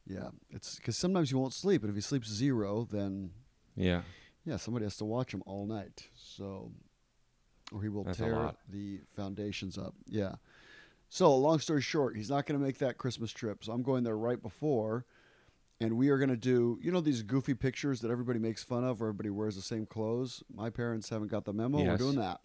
yeah. 0.06 0.28
It's 0.50 0.76
because 0.76 0.96
sometimes 0.96 1.30
you 1.30 1.38
won't 1.38 1.54
sleep, 1.54 1.82
and 1.82 1.90
if 1.90 1.94
he 1.96 2.02
sleeps 2.02 2.28
zero, 2.28 2.86
then 2.90 3.30
Yeah. 3.74 4.02
yeah, 4.44 4.56
somebody 4.58 4.84
has 4.84 4.96
to 4.98 5.04
watch 5.04 5.32
him 5.32 5.42
all 5.46 5.66
night. 5.66 6.08
So, 6.14 6.72
or 7.72 7.82
he 7.82 7.88
will 7.88 8.04
That's 8.04 8.18
tear 8.18 8.52
the 8.68 9.00
foundations 9.16 9.78
up. 9.78 9.94
Yeah. 10.06 10.34
So, 11.08 11.34
long 11.36 11.58
story 11.58 11.80
short, 11.80 12.16
he's 12.16 12.28
not 12.28 12.44
going 12.44 12.58
to 12.58 12.64
make 12.64 12.78
that 12.78 12.98
Christmas 12.98 13.30
trip. 13.32 13.64
So, 13.64 13.72
I'm 13.72 13.82
going 13.82 14.04
there 14.04 14.16
right 14.18 14.40
before, 14.42 15.06
and 15.80 15.96
we 15.96 16.08
are 16.08 16.18
going 16.18 16.30
to 16.30 16.36
do, 16.36 16.78
you 16.82 16.90
know, 16.92 17.00
these 17.00 17.22
goofy 17.22 17.54
pictures 17.54 18.00
that 18.00 18.10
everybody 18.10 18.38
makes 18.38 18.62
fun 18.62 18.84
of, 18.84 19.00
where 19.00 19.08
everybody 19.08 19.30
wears 19.30 19.56
the 19.56 19.62
same 19.62 19.86
clothes. 19.86 20.42
My 20.54 20.70
parents 20.70 21.08
haven't 21.08 21.28
got 21.28 21.44
the 21.44 21.52
memo. 21.52 21.82
We're 21.82 21.96
doing 21.96 22.16
that. 22.16 22.40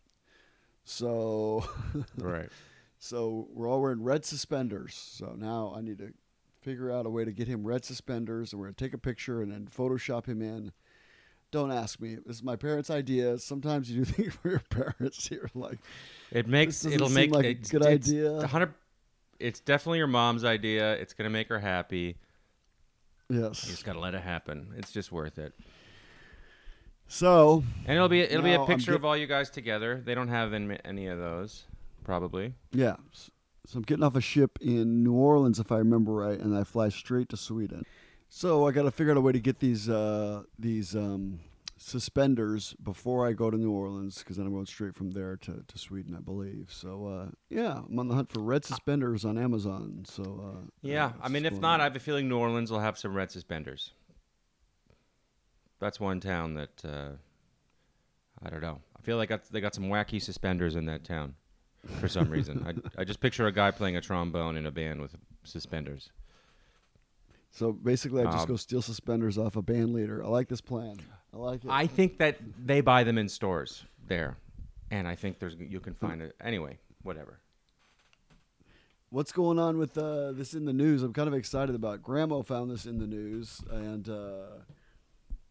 So, 0.85 1.63
Right. 2.17 2.49
so 2.99 3.47
we're 3.53 3.67
all 3.69 3.81
wearing 3.81 4.03
red 4.03 4.25
suspenders. 4.25 4.95
So 4.95 5.35
now 5.37 5.73
I 5.75 5.81
need 5.81 5.99
to 5.99 6.13
figure 6.61 6.91
out 6.91 7.05
a 7.05 7.09
way 7.09 7.23
to 7.23 7.31
get 7.31 7.47
him 7.47 7.65
red 7.65 7.85
suspenders, 7.85 8.51
and 8.51 8.59
we're 8.59 8.67
gonna 8.67 8.75
take 8.75 8.93
a 8.93 8.97
picture 8.97 9.41
and 9.41 9.51
then 9.51 9.67
Photoshop 9.67 10.25
him 10.25 10.41
in. 10.41 10.71
Don't 11.51 11.71
ask 11.71 11.99
me. 11.99 12.15
This 12.25 12.37
is 12.37 12.43
my 12.43 12.55
parents' 12.55 12.89
idea. 12.91 13.37
Sometimes 13.39 13.89
you 13.89 14.03
do 14.03 14.05
things 14.11 14.33
for 14.35 14.49
your 14.49 14.61
parents. 14.69 15.29
You're 15.31 15.49
like, 15.55 15.79
It 16.31 16.47
makes 16.47 16.83
it'll 16.85 17.09
make 17.09 17.31
like 17.31 17.45
a 17.45 17.53
good 17.53 17.83
it's 17.85 18.09
idea. 18.09 18.47
Hundred. 18.47 18.73
It's 19.39 19.59
definitely 19.61 19.99
your 19.99 20.07
mom's 20.07 20.43
idea. 20.43 20.93
It's 20.93 21.13
gonna 21.13 21.29
make 21.29 21.47
her 21.49 21.59
happy. 21.59 22.17
You 23.29 23.43
yes. 23.43 23.61
just 23.67 23.85
gotta 23.85 23.99
let 23.99 24.15
it 24.15 24.21
happen. 24.21 24.73
It's 24.77 24.91
just 24.91 25.11
worth 25.11 25.37
it. 25.37 25.53
So 27.07 27.63
And 27.85 27.95
it'll 27.95 28.09
be 28.09 28.21
it'll 28.21 28.43
be 28.43 28.51
Now 28.51 28.59
a 28.59 28.61
I'm 28.61 28.67
picture 28.67 28.91
get- 28.91 28.95
of 28.97 29.05
all 29.05 29.17
you 29.17 29.27
guys 29.27 29.49
together. 29.49 30.01
They 30.03 30.15
don't 30.15 30.27
have 30.27 30.53
any, 30.53 30.77
any 30.85 31.07
of 31.07 31.17
those, 31.17 31.65
probably. 32.03 32.53
yeah, 32.71 32.95
S- 33.11 33.31
so 33.65 33.77
I'm 33.77 33.83
getting 33.83 34.03
off 34.03 34.15
a 34.15 34.21
ship 34.21 34.57
in 34.61 35.03
New 35.03 35.13
Orleans, 35.13 35.59
if 35.59 35.71
I 35.71 35.77
remember 35.77 36.11
right, 36.11 36.39
and 36.39 36.57
I 36.57 36.63
fly 36.63 36.89
straight 36.89 37.29
to 37.29 37.37
Sweden. 37.37 37.85
So 38.29 38.67
I 38.67 38.71
got 38.71 38.83
to 38.83 38.91
figure 38.91 39.11
out 39.11 39.17
a 39.17 39.21
way 39.21 39.31
to 39.31 39.39
get 39.39 39.59
these 39.59 39.89
uh, 39.89 40.43
these 40.57 40.95
um, 40.95 41.39
suspenders 41.79 42.75
before 42.83 43.25
I 43.25 43.31
go 43.31 43.49
to 43.49 43.57
New 43.57 43.71
Orleans, 43.71 44.19
because 44.19 44.37
then 44.37 44.45
I'm 44.45 44.53
going 44.53 44.65
straight 44.65 44.93
from 44.93 45.11
there 45.11 45.37
to, 45.37 45.63
to 45.65 45.77
Sweden, 45.77 46.13
I 46.15 46.19
believe. 46.19 46.67
So 46.69 47.07
uh, 47.07 47.31
yeah, 47.49 47.79
I'm 47.89 47.97
on 47.97 48.07
the 48.09 48.15
hunt 48.15 48.31
for 48.31 48.41
red 48.41 48.65
suspenders 48.65 49.25
on 49.25 49.37
Amazon. 49.37 50.03
So 50.05 50.23
uh, 50.23 50.67
Yeah, 50.81 51.05
uh, 51.05 51.11
I 51.23 51.29
mean, 51.29 51.45
if 51.45 51.59
not, 51.59 51.75
on. 51.75 51.81
I 51.81 51.83
have 51.85 51.95
a 51.95 51.99
feeling 51.99 52.27
New 52.27 52.37
Orleans 52.37 52.69
will 52.69 52.81
have 52.81 52.97
some 52.97 53.13
red 53.13 53.31
suspenders. 53.31 53.93
That's 55.79 55.99
one 55.99 56.19
town 56.19 56.55
that 56.55 56.85
uh, 56.85 57.11
I 58.43 58.49
don't 58.49 58.61
know. 58.61 58.81
I 58.97 59.01
feel 59.01 59.17
like 59.17 59.31
they 59.49 59.61
got 59.61 59.73
some 59.73 59.85
wacky 59.85 60.21
suspenders 60.21 60.75
in 60.75 60.85
that 60.85 61.05
town 61.05 61.35
for 61.99 62.09
some 62.09 62.29
reason. 62.29 62.65
I, 62.67 63.01
I 63.01 63.03
just 63.05 63.21
picture 63.21 63.47
a 63.47 63.51
guy 63.53 63.71
playing 63.71 63.95
a 63.95 64.01
trombone 64.01 64.57
in 64.57 64.65
a 64.65 64.71
band 64.71 64.99
with 65.01 65.15
suspenders. 65.45 66.11
so 67.51 67.71
basically, 67.71 68.23
I 68.23 68.25
just 68.25 68.39
um, 68.39 68.47
go 68.47 68.55
steal 68.57 68.81
suspenders 68.81 69.37
off 69.37 69.55
a 69.55 69.61
band 69.61 69.93
leader. 69.93 70.23
I 70.23 70.27
like 70.27 70.49
this 70.49 70.61
plan. 70.61 70.97
I 71.33 71.37
like 71.37 71.63
it. 71.63 71.69
I 71.71 71.87
think 71.87 72.17
that 72.17 72.37
they 72.65 72.81
buy 72.81 73.03
them 73.03 73.17
in 73.17 73.29
stores 73.29 73.85
there, 74.07 74.37
and 74.91 75.07
I 75.07 75.15
think 75.15 75.39
there's 75.39 75.55
you 75.55 75.79
can 75.79 75.93
find 75.93 76.21
it 76.21 76.35
anyway. 76.43 76.77
Whatever. 77.03 77.39
What's 79.11 79.31
going 79.31 79.57
on 79.57 79.77
with 79.77 79.97
uh, 79.97 80.33
this 80.33 80.53
in 80.53 80.65
the 80.65 80.73
news? 80.73 81.01
I'm 81.01 81.13
kind 81.13 81.27
of 81.27 81.33
excited 81.33 81.73
about. 81.73 82.03
Grandma 82.03 82.41
found 82.41 82.69
this 82.69 82.85
in 82.85 82.99
the 82.99 83.07
news, 83.07 83.61
and 83.71 84.07
uh, 84.07 84.59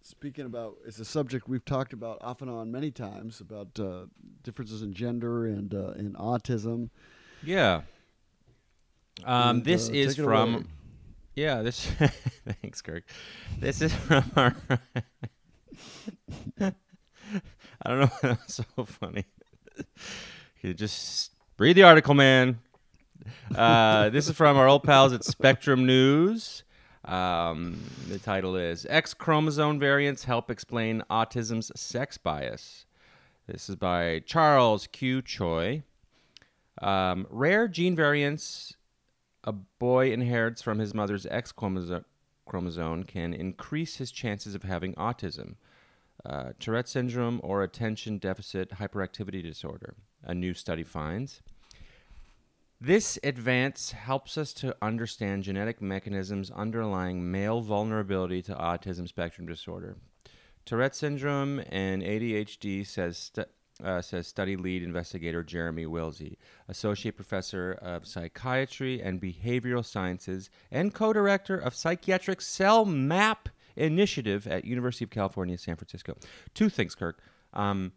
speaking 0.00 0.47
about, 0.47 0.76
it's 0.87 0.99
a 1.00 1.04
subject 1.04 1.49
we've 1.49 1.64
talked 1.64 1.92
about 1.92 2.18
off 2.20 2.40
and 2.40 2.50
on 2.50 2.70
many 2.70 2.90
times 2.90 3.40
about 3.40 3.68
uh, 3.80 4.06
differences 4.42 4.82
in 4.82 4.92
gender 4.92 5.47
and 5.47 5.75
uh, 5.75 5.90
in 5.92 6.12
autism. 6.14 6.90
Yeah. 7.42 7.82
Um, 9.25 9.56
And, 9.56 9.64
this 9.64 9.88
uh, 9.88 9.92
is 9.92 10.16
from. 10.16 10.54
away. 10.54 10.64
Yeah, 11.35 11.62
this. 11.62 11.85
thanks, 12.62 12.80
Kirk. 12.80 13.04
This 13.58 13.82
is 13.82 13.92
from 13.92 14.25
our. 14.37 14.56
I 16.61 16.73
don't 17.85 18.00
know. 18.00 18.11
Why 18.20 18.28
that's 18.30 18.54
so 18.54 18.85
funny. 18.85 19.25
You 20.62 20.75
just 20.75 21.32
read 21.58 21.76
the 21.76 21.85
article, 21.85 22.14
man. 22.14 22.58
Uh, 23.54 24.08
this 24.11 24.28
is 24.28 24.37
from 24.37 24.56
our 24.56 24.68
old 24.68 24.85
pals 24.85 25.12
at 25.12 25.25
Spectrum 25.25 25.87
News. 25.87 26.64
Um, 27.04 27.80
the 28.08 28.18
title 28.18 28.56
is 28.56 28.87
X 28.88 29.14
chromosome 29.14 29.78
variants 29.78 30.25
help 30.25 30.50
explain 30.50 31.02
autism's 31.11 31.73
sex 31.78 32.18
bias. 32.18 32.87
This 33.47 33.68
is 33.68 33.76
by 33.76 34.20
Charles 34.26 34.87
Q. 34.88 35.23
Choi. 35.23 35.82
Um, 36.82 37.26
rare 37.30 37.66
gene 37.66 37.97
variants 37.97 38.76
a 39.44 39.52
boy 39.52 40.12
inherits 40.12 40.61
from 40.61 40.78
his 40.78 40.92
mother's 40.92 41.25
X 41.26 41.52
chromosome 41.52 43.04
can 43.04 43.32
increase 43.32 43.97
his 43.97 44.11
chances 44.11 44.54
of 44.54 44.62
having 44.62 44.94
autism, 44.94 45.54
uh, 46.25 46.52
Tourette 46.58 46.88
syndrome, 46.88 47.40
or 47.42 47.62
attention 47.62 48.18
deficit 48.18 48.70
hyperactivity 48.70 49.42
disorder, 49.42 49.94
a 50.25 50.34
new 50.34 50.54
study 50.54 50.84
finds. 50.84 51.42
This 52.80 53.18
advance 53.25 53.90
helps 53.90 54.38
us 54.38 54.52
to 54.54 54.76
understand 54.80 55.42
genetic 55.42 55.82
mechanisms 55.82 56.50
underlying 56.50 57.28
male 57.28 57.60
vulnerability 57.60 58.40
to 58.42 58.54
autism 58.54 59.08
spectrum 59.08 59.48
disorder. 59.48 59.96
Tourette 60.64 60.94
syndrome 60.94 61.60
and 61.70 62.02
ADHD, 62.02 62.87
says, 62.87 63.32
uh, 63.82 64.00
says 64.00 64.28
study 64.28 64.56
lead 64.56 64.84
investigator 64.84 65.42
Jeremy 65.42 65.87
Willsey, 65.87 66.38
associate 66.68 67.16
professor 67.16 67.72
of 67.72 68.06
psychiatry 68.06 69.02
and 69.02 69.20
behavioral 69.20 69.84
sciences 69.84 70.50
and 70.70 70.94
co-director 70.94 71.56
of 71.56 71.75
psychiatric 71.75 72.40
cell 72.40 72.84
map 72.84 73.48
initiative 73.78 74.47
at 74.47 74.64
University 74.64 75.04
of 75.04 75.11
California, 75.11 75.56
San 75.58 75.76
Francisco. 75.76 76.16
Two 76.54 76.68
things, 76.68 76.94
Kirk. 76.94 77.20
Um, 77.54 77.92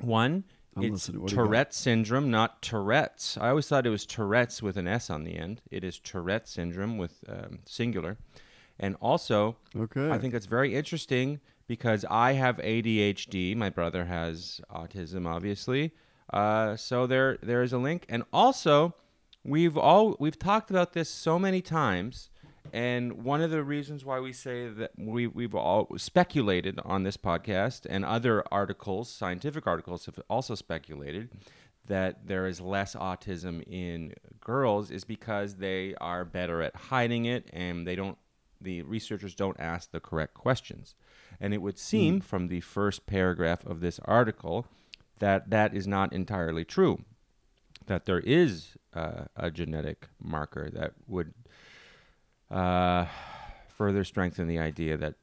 one, 0.00 0.44
I'm 0.76 0.82
it's 0.84 0.92
listening. 0.92 1.22
What 1.22 1.30
do 1.30 1.36
you 1.36 1.42
got? 1.42 1.44
Tourette 1.46 1.74
syndrome, 1.74 2.30
not 2.30 2.62
Tourette's. 2.62 3.38
I 3.38 3.48
always 3.50 3.66
thought 3.68 3.86
it 3.86 3.90
was 3.90 4.04
Tourette's 4.06 4.62
with 4.62 4.76
an 4.76 4.86
S 4.86 5.08
on 5.10 5.24
the 5.24 5.36
end. 5.36 5.62
It 5.70 5.84
is 5.84 5.98
Tourette 5.98 6.48
syndrome 6.48 6.98
with 6.98 7.24
um, 7.28 7.60
singular. 7.64 8.18
And 8.78 8.96
also, 9.00 9.56
Okay. 9.74 10.10
I 10.10 10.18
think 10.18 10.32
that's 10.34 10.46
very 10.46 10.74
interesting 10.74 11.40
because 11.66 12.04
I 12.10 12.32
have 12.32 12.58
ADHD. 12.58 13.56
My 13.56 13.70
brother 13.70 14.04
has 14.04 14.60
autism, 14.70 15.26
obviously. 15.26 15.92
Uh, 16.32 16.76
so 16.76 17.06
there, 17.06 17.38
there 17.42 17.62
is 17.62 17.72
a 17.72 17.78
link. 17.78 18.04
And 18.08 18.24
also, 18.32 18.94
we've 19.44 19.78
all 19.78 20.16
we've 20.20 20.38
talked 20.38 20.70
about 20.70 20.92
this 20.92 21.08
so 21.08 21.38
many 21.38 21.62
times. 21.62 22.28
And 22.72 23.24
one 23.24 23.40
of 23.40 23.50
the 23.50 23.62
reasons 23.62 24.04
why 24.04 24.20
we 24.20 24.32
say 24.32 24.68
that 24.68 24.92
we, 24.96 25.26
we've 25.26 25.54
all 25.54 25.88
speculated 25.96 26.78
on 26.84 27.02
this 27.02 27.16
podcast 27.16 27.86
and 27.88 28.04
other 28.04 28.44
articles, 28.50 29.10
scientific 29.10 29.66
articles, 29.66 30.06
have 30.06 30.20
also 30.28 30.54
speculated 30.54 31.30
that 31.86 32.26
there 32.26 32.46
is 32.46 32.60
less 32.60 32.94
autism 32.94 33.62
in 33.66 34.12
girls 34.40 34.90
is 34.90 35.04
because 35.04 35.56
they 35.56 35.94
are 36.00 36.24
better 36.24 36.62
at 36.62 36.74
hiding 36.74 37.24
it 37.26 37.48
and 37.52 37.86
they 37.86 37.94
don't 37.94 38.18
the 38.60 38.82
researchers 38.82 39.34
don't 39.34 39.60
ask 39.60 39.90
the 39.90 40.00
correct 40.00 40.32
questions. 40.34 40.94
And 41.38 41.52
it 41.52 41.60
would 41.60 41.78
seem 41.78 42.20
from 42.20 42.48
the 42.48 42.62
first 42.62 43.06
paragraph 43.06 43.66
of 43.66 43.80
this 43.80 44.00
article 44.06 44.66
that 45.18 45.50
that 45.50 45.74
is 45.74 45.86
not 45.86 46.12
entirely 46.12 46.64
true. 46.64 47.04
That 47.86 48.06
there 48.06 48.20
is 48.20 48.76
uh, 48.94 49.24
a 49.36 49.50
genetic 49.50 50.08
marker 50.18 50.70
that 50.70 50.94
would 51.06 51.34
uh, 52.50 53.06
further 53.76 54.04
strengthen 54.04 54.46
the 54.48 54.58
idea 54.58 54.96
that 54.96 55.14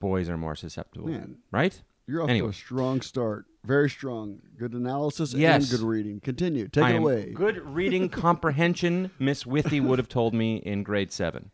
boys 0.00 0.28
are 0.28 0.36
more 0.36 0.54
susceptible. 0.56 1.08
Man, 1.08 1.38
Right? 1.50 1.80
you're 2.06 2.22
off 2.22 2.30
anyway. 2.30 2.46
to 2.46 2.50
a 2.50 2.54
strong 2.54 3.00
start. 3.00 3.46
Very 3.64 3.90
strong. 3.90 4.40
Good 4.56 4.72
analysis 4.72 5.34
Yes. 5.34 5.70
and 5.70 5.78
good 5.80 5.86
reading. 5.86 6.20
Continue. 6.20 6.68
Take 6.68 6.84
I 6.84 6.92
it 6.92 6.96
away. 6.98 7.32
Good 7.32 7.58
reading 7.66 8.08
comprehension, 8.26 9.10
Miss 9.18 9.44
Withy 9.44 9.80
would 9.82 9.98
have 9.98 10.08
told 10.08 10.32
me 10.34 10.56
in 10.56 10.82
grade 10.84 11.12
seven. 11.12 11.50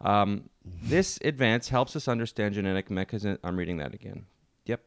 Um, 0.00 0.48
this 0.64 1.18
advance 1.22 1.68
helps 1.68 1.94
us 1.96 2.08
understand 2.08 2.54
genetic 2.54 2.90
mechanism. 2.90 3.38
I'm 3.44 3.56
reading 3.58 3.76
that 3.78 3.92
again. 3.92 4.24
Yep. 4.66 4.80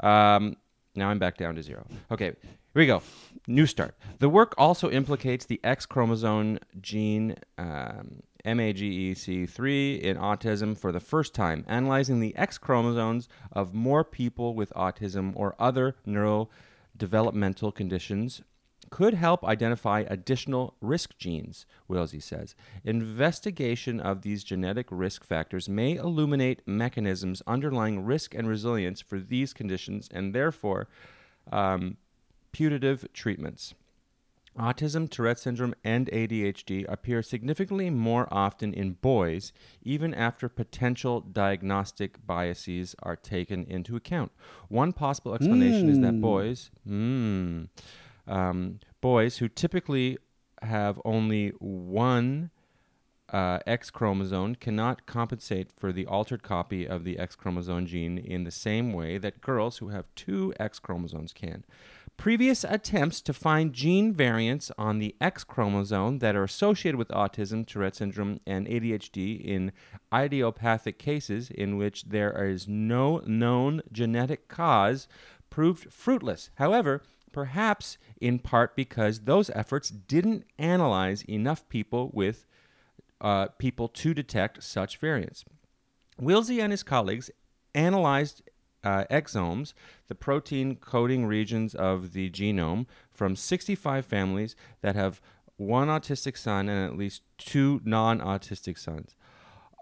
Um, 0.00 0.56
now 0.94 1.08
I'm 1.08 1.18
back 1.18 1.38
down 1.38 1.56
to 1.56 1.62
zero. 1.62 1.84
Okay, 2.12 2.26
here 2.26 2.34
we 2.74 2.86
go. 2.86 3.02
New 3.48 3.66
start. 3.66 3.96
The 4.20 4.28
work 4.28 4.54
also 4.58 4.90
implicates 4.90 5.46
the 5.46 5.58
X 5.64 5.86
chromosome 5.86 6.58
gene 6.80 7.34
um, 7.58 8.22
MAGEC3 8.44 10.00
in 10.00 10.16
autism 10.16 10.76
for 10.76 10.92
the 10.92 11.00
first 11.00 11.34
time, 11.34 11.64
analyzing 11.68 12.20
the 12.20 12.34
X 12.36 12.58
chromosomes 12.58 13.28
of 13.52 13.74
more 13.74 14.04
people 14.04 14.54
with 14.54 14.72
autism 14.74 15.32
or 15.36 15.54
other 15.58 15.96
neurodevelopmental 16.06 17.74
conditions 17.74 18.42
could 18.90 19.14
help 19.14 19.42
identify 19.44 20.04
additional 20.06 20.74
risk 20.80 21.16
genes, 21.16 21.64
Willsey 21.88 22.20
says. 22.20 22.54
Investigation 22.84 23.98
of 23.98 24.20
these 24.20 24.44
genetic 24.44 24.86
risk 24.90 25.24
factors 25.24 25.68
may 25.68 25.96
illuminate 25.96 26.60
mechanisms 26.66 27.42
underlying 27.46 28.04
risk 28.04 28.34
and 28.34 28.46
resilience 28.46 29.00
for 29.00 29.18
these 29.18 29.54
conditions 29.54 30.08
and 30.12 30.34
therefore 30.34 30.88
um, 31.50 31.96
putative 32.52 33.06
treatments. 33.14 33.74
Autism, 34.58 35.08
Tourette 35.08 35.38
syndrome, 35.38 35.74
and 35.82 36.08
ADHD 36.12 36.84
appear 36.86 37.22
significantly 37.22 37.88
more 37.88 38.28
often 38.30 38.74
in 38.74 38.92
boys, 38.92 39.52
even 39.82 40.12
after 40.12 40.48
potential 40.48 41.20
diagnostic 41.20 42.24
biases 42.26 42.94
are 43.02 43.16
taken 43.16 43.64
into 43.64 43.96
account. 43.96 44.30
One 44.68 44.92
possible 44.92 45.34
explanation 45.34 45.88
is 45.88 46.00
that 46.00 46.14
Mm. 46.14 46.20
boys, 46.20 46.70
mm, 46.86 47.68
um, 48.26 48.78
boys 49.00 49.38
who 49.38 49.48
typically 49.48 50.18
have 50.60 51.00
only 51.04 51.48
one 51.58 52.50
uh, 53.32 53.60
X 53.66 53.88
chromosome 53.88 54.54
cannot 54.56 55.06
compensate 55.06 55.72
for 55.72 55.90
the 55.90 56.04
altered 56.04 56.42
copy 56.42 56.86
of 56.86 57.02
the 57.02 57.18
X 57.18 57.34
chromosome 57.34 57.86
gene 57.86 58.18
in 58.18 58.44
the 58.44 58.50
same 58.50 58.92
way 58.92 59.16
that 59.16 59.40
girls 59.40 59.78
who 59.78 59.88
have 59.88 60.04
two 60.14 60.52
X 60.60 60.78
chromosomes 60.78 61.32
can. 61.32 61.64
Previous 62.16 62.62
attempts 62.62 63.20
to 63.20 63.32
find 63.32 63.72
gene 63.72 64.12
variants 64.12 64.70
on 64.78 64.98
the 64.98 65.16
X 65.20 65.42
chromosome 65.42 66.20
that 66.20 66.36
are 66.36 66.44
associated 66.44 66.96
with 66.96 67.08
autism, 67.08 67.66
Tourette 67.66 67.96
syndrome, 67.96 68.38
and 68.46 68.66
ADHD 68.68 69.40
in 69.44 69.72
idiopathic 70.14 70.98
cases 70.98 71.50
in 71.50 71.76
which 71.76 72.04
there 72.04 72.48
is 72.48 72.68
no 72.68 73.18
known 73.26 73.82
genetic 73.90 74.46
cause 74.46 75.08
proved 75.50 75.92
fruitless. 75.92 76.50
However, 76.56 77.02
perhaps 77.32 77.98
in 78.20 78.38
part 78.38 78.76
because 78.76 79.20
those 79.20 79.50
efforts 79.50 79.90
didn't 79.90 80.44
analyze 80.58 81.22
enough 81.22 81.68
people 81.68 82.10
with 82.14 82.46
uh, 83.20 83.46
people 83.58 83.88
to 83.88 84.14
detect 84.14 84.62
such 84.62 84.98
variants. 84.98 85.44
Willsey 86.20 86.60
and 86.60 86.70
his 86.70 86.82
colleagues 86.82 87.30
analyzed 87.74 88.42
uh, 88.84 89.04
exomes, 89.10 89.74
the 90.08 90.14
protein 90.14 90.76
coding 90.76 91.26
regions 91.26 91.74
of 91.74 92.12
the 92.12 92.30
genome, 92.30 92.86
from 93.10 93.36
65 93.36 94.04
families 94.04 94.56
that 94.80 94.96
have 94.96 95.20
one 95.56 95.88
autistic 95.88 96.36
son 96.36 96.68
and 96.68 96.84
at 96.84 96.96
least 96.96 97.22
two 97.38 97.80
non 97.84 98.20
autistic 98.20 98.78
sons, 98.78 99.14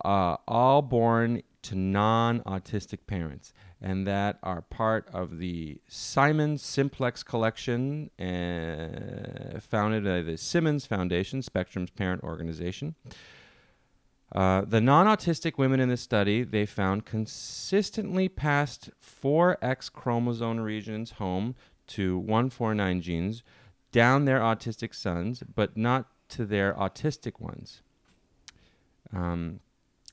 uh, 0.04 0.36
all 0.46 0.82
born 0.82 1.42
to 1.62 1.74
non 1.74 2.40
autistic 2.40 3.00
parents, 3.06 3.52
and 3.80 4.06
that 4.06 4.38
are 4.42 4.62
part 4.62 5.08
of 5.12 5.38
the 5.38 5.80
Simon 5.88 6.58
Simplex 6.58 7.22
collection 7.22 8.10
uh, 8.18 9.60
founded 9.60 10.04
by 10.04 10.22
the 10.22 10.36
Simmons 10.36 10.86
Foundation, 10.86 11.42
Spectrum's 11.42 11.90
parent 11.90 12.22
organization. 12.22 12.94
Uh, 14.32 14.62
the 14.64 14.80
non-autistic 14.80 15.58
women 15.58 15.80
in 15.80 15.88
the 15.88 15.96
study 15.96 16.44
they 16.44 16.64
found 16.64 17.04
consistently 17.04 18.28
passed 18.28 18.90
four 19.00 19.58
X 19.60 19.88
chromosome 19.88 20.60
regions 20.60 21.12
home 21.12 21.56
to 21.88 22.16
149 22.18 23.00
genes 23.00 23.42
down 23.90 24.24
their 24.24 24.38
autistic 24.38 24.94
sons, 24.94 25.42
but 25.54 25.76
not 25.76 26.06
to 26.28 26.46
their 26.46 26.72
autistic 26.74 27.40
ones. 27.40 27.82
Um, 29.12 29.58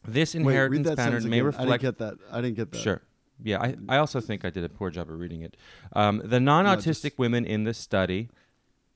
this 0.07 0.33
inheritance 0.33 0.87
that 0.87 0.97
pattern 0.97 1.29
may 1.29 1.37
again. 1.37 1.45
reflect 1.45 1.67
I 1.67 1.77
didn't 1.77 1.81
get 1.81 1.97
that. 1.99 2.13
I 2.31 2.41
didn't 2.41 2.55
get 2.55 2.71
that. 2.71 2.79
Sure. 2.79 3.01
Yeah, 3.43 3.61
I, 3.61 3.75
I 3.87 3.97
also 3.97 4.19
think 4.19 4.43
I 4.43 4.49
did 4.49 4.63
a 4.63 4.69
poor 4.69 4.89
job 4.89 5.11
of 5.11 5.19
reading 5.19 5.43
it. 5.43 5.55
Um, 5.93 6.23
the 6.25 6.39
non 6.39 6.65
autistic 6.65 7.01
just- 7.03 7.19
women 7.19 7.45
in 7.45 7.65
the 7.65 7.73
study, 7.73 8.29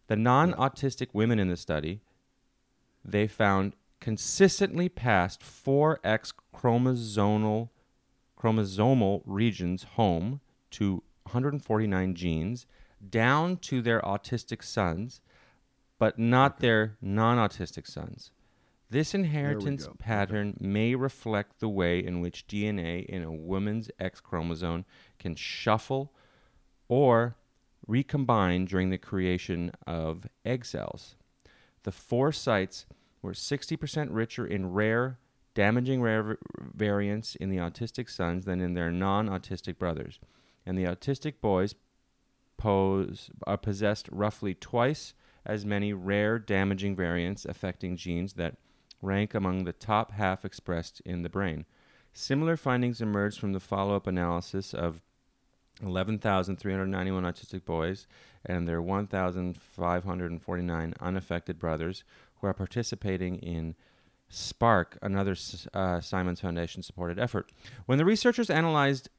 the 0.07 0.15
non 0.15 0.53
autistic 0.53 1.09
women 1.13 1.37
in 1.37 1.47
the 1.47 1.57
study, 1.57 2.01
they 3.05 3.27
found 3.27 3.75
consistently 4.01 4.89
passed 4.89 5.41
4X 5.41 6.33
chromosomal, 6.53 7.69
chromosomal 8.37 9.21
regions 9.25 9.83
home 9.83 10.41
to 10.71 11.03
149 11.23 12.15
genes 12.15 12.65
down 13.09 13.57
to 13.57 13.81
their 13.81 14.01
autistic 14.01 14.63
sons, 14.63 15.21
but 15.99 16.19
not 16.19 16.59
their 16.59 16.97
non 17.01 17.37
autistic 17.37 17.87
sons. 17.87 18.31
This 18.89 19.13
inheritance. 19.13 19.85
Okay. 19.85 19.95
pattern 19.99 20.57
may 20.59 20.95
reflect 20.95 21.59
the 21.59 21.69
way 21.69 22.03
in 22.03 22.19
which 22.19 22.47
DNA 22.47 23.05
in 23.05 23.23
a 23.23 23.31
woman's 23.31 23.89
X 23.99 24.19
chromosome 24.19 24.83
can 25.17 25.35
shuffle 25.35 26.11
or 26.89 27.37
recombine 27.87 28.65
during 28.65 28.89
the 28.89 28.97
creation 28.97 29.71
of 29.87 30.27
egg 30.43 30.65
cells. 30.65 31.15
The 31.83 31.91
four 31.91 32.31
sites 32.31 32.85
were 33.21 33.33
60% 33.33 34.07
richer 34.11 34.45
in 34.45 34.71
rare, 34.71 35.19
damaging 35.53 36.01
rare 36.01 36.37
variants 36.59 37.35
in 37.35 37.49
the 37.49 37.57
autistic 37.57 38.09
sons 38.09 38.45
than 38.45 38.61
in 38.61 38.73
their 38.73 38.91
non 38.91 39.29
autistic 39.29 39.77
brothers. 39.77 40.19
And 40.65 40.77
the 40.77 40.85
autistic 40.85 41.35
boys 41.41 41.75
pose, 42.57 43.29
uh, 43.47 43.57
possessed 43.57 44.07
roughly 44.11 44.53
twice 44.53 45.13
as 45.45 45.65
many 45.65 45.93
rare, 45.93 46.37
damaging 46.37 46.95
variants 46.95 47.45
affecting 47.45 47.97
genes 47.97 48.33
that 48.33 48.57
rank 49.01 49.33
among 49.33 49.63
the 49.63 49.73
top 49.73 50.11
half 50.11 50.45
expressed 50.45 51.01
in 51.01 51.23
the 51.23 51.29
brain. 51.29 51.65
Similar 52.13 52.57
findings 52.57 53.01
emerged 53.01 53.39
from 53.39 53.53
the 53.53 53.59
follow 53.59 53.95
up 53.95 54.05
analysis 54.05 54.73
of 54.73 55.01
11,391 55.81 57.23
autistic 57.23 57.65
boys 57.65 58.05
and 58.45 58.67
their 58.67 58.81
1,549 58.81 60.93
unaffected 60.99 61.57
brothers 61.57 62.03
who 62.41 62.47
are 62.47 62.53
participating 62.53 63.37
in 63.37 63.75
Spark, 64.29 64.97
another 65.01 65.35
uh, 65.73 65.99
Simons 65.99 66.41
Foundation 66.41 66.83
supported 66.83 67.19
effort. 67.19 67.51
When 67.85 67.97
the 67.97 68.05
researchers 68.05 68.49
analyzed 68.49 69.09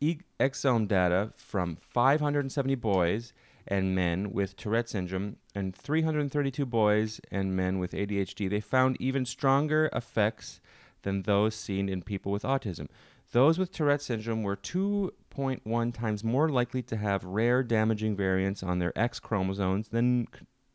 e- 0.00 0.18
exome 0.40 0.88
data 0.88 1.32
from 1.36 1.76
570 1.76 2.74
boys 2.76 3.32
and 3.66 3.94
men 3.94 4.32
with 4.32 4.56
Tourette 4.56 4.88
syndrome 4.88 5.36
and 5.54 5.74
332 5.74 6.66
boys 6.66 7.20
and 7.30 7.54
men 7.54 7.78
with 7.78 7.92
ADHD, 7.92 8.48
they 8.48 8.60
found 8.60 8.96
even 9.00 9.24
stronger 9.24 9.90
effects 9.92 10.60
than 11.02 11.22
those 11.22 11.54
seen 11.54 11.88
in 11.88 12.02
people 12.02 12.32
with 12.32 12.42
autism. 12.42 12.88
Those 13.32 13.58
with 13.58 13.72
Tourette 13.72 14.02
syndrome 14.02 14.42
were 14.42 14.56
2.1 14.56 15.94
times 15.94 16.24
more 16.24 16.48
likely 16.48 16.82
to 16.82 16.96
have 16.96 17.24
rare 17.24 17.62
damaging 17.62 18.16
variants 18.16 18.62
on 18.62 18.78
their 18.78 18.96
X 18.98 19.20
chromosomes 19.20 19.88
than, 19.88 20.28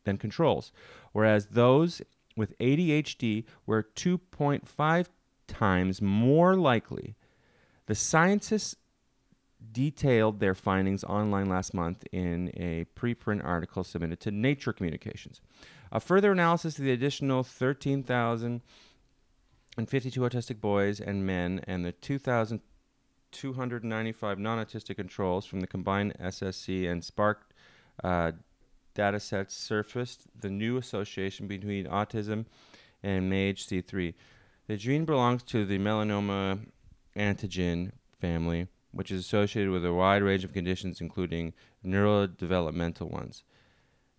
than 0.06 0.18
controls, 0.18 0.72
whereas 1.12 1.48
those 1.48 2.02
with 2.36 2.58
ADHD 2.60 3.46
were 3.66 3.88
2.5 3.96 5.08
times 5.48 6.02
more 6.02 6.56
likely. 6.56 7.16
The 7.88 7.96
scientists 7.96 8.76
detailed 9.72 10.40
their 10.40 10.56
findings 10.56 11.04
online 11.04 11.50
last 11.50 11.74
month 11.74 12.06
in 12.12 12.52
a 12.56 12.86
preprint 12.96 13.44
article 13.44 13.84
submitted 13.84 14.20
to 14.22 14.32
Nature 14.32 14.72
Communications. 14.74 15.42
A 15.92 16.00
further 16.00 16.32
analysis 16.32 16.78
of 16.78 16.86
the 16.86 16.92
additional 16.92 17.42
13,052 17.44 20.22
autistic 20.22 20.62
boys 20.62 21.02
and 21.02 21.26
men 21.26 21.62
and 21.68 21.84
the 21.84 21.92
2,295 21.92 24.40
non 24.40 24.66
autistic 24.66 24.96
controls 24.96 25.46
from 25.46 25.60
the 25.60 25.68
combined 25.68 26.14
SSC 26.20 26.90
and 26.90 27.04
Spark 27.04 27.50
uh, 28.04 28.32
data 28.94 29.20
sets 29.20 29.56
surfaced 29.56 30.28
the 30.40 30.50
new 30.50 30.78
association 30.78 31.48
between 31.48 31.86
autism 31.86 32.46
and 33.04 33.30
MAGE-C3. 33.30 34.14
The 34.68 34.78
gene 34.78 35.06
belongs 35.06 35.44
to 35.44 35.66
the 35.66 35.80
melanoma 35.80 36.60
antigen 37.16 37.92
family, 38.20 38.68
which 38.92 39.12
is 39.12 39.22
associated 39.22 39.72
with 39.72 39.86
a 39.86 39.94
wide 39.94 40.24
range 40.24 40.44
of 40.44 40.54
conditions, 40.54 41.02
including 41.02 41.54
neurodevelopmental 41.86 43.10
ones. 43.10 43.44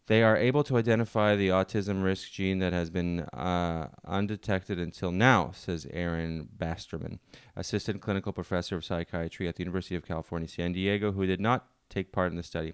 They 0.06 0.24
are 0.24 0.37
able 0.37 0.64
to 0.64 0.76
identify 0.76 1.37
the 1.37 1.50
autism 1.50 2.02
risk 2.02 2.33
gene 2.33 2.59
that 2.59 2.72
has 2.72 2.90
been 2.90 3.20
uh, 3.20 3.90
undetected 4.04 4.80
until 4.80 5.12
now, 5.12 5.52
says 5.54 5.87
Aaron 5.92 6.48
Besterman, 6.59 7.20
assistant 7.54 8.00
clinical 8.00 8.33
professor 8.33 8.76
of 8.76 8.85
psychiatry 8.85 9.46
at 9.46 9.54
the 9.54 9.62
University 9.62 9.94
of 9.94 10.04
California, 10.04 10.48
San 10.48 10.72
Diego, 10.72 11.12
who 11.12 11.26
did 11.26 11.40
not 11.40 11.68
take 11.88 12.11
part 12.11 12.33
in 12.33 12.37
the 12.37 12.42
study. 12.42 12.72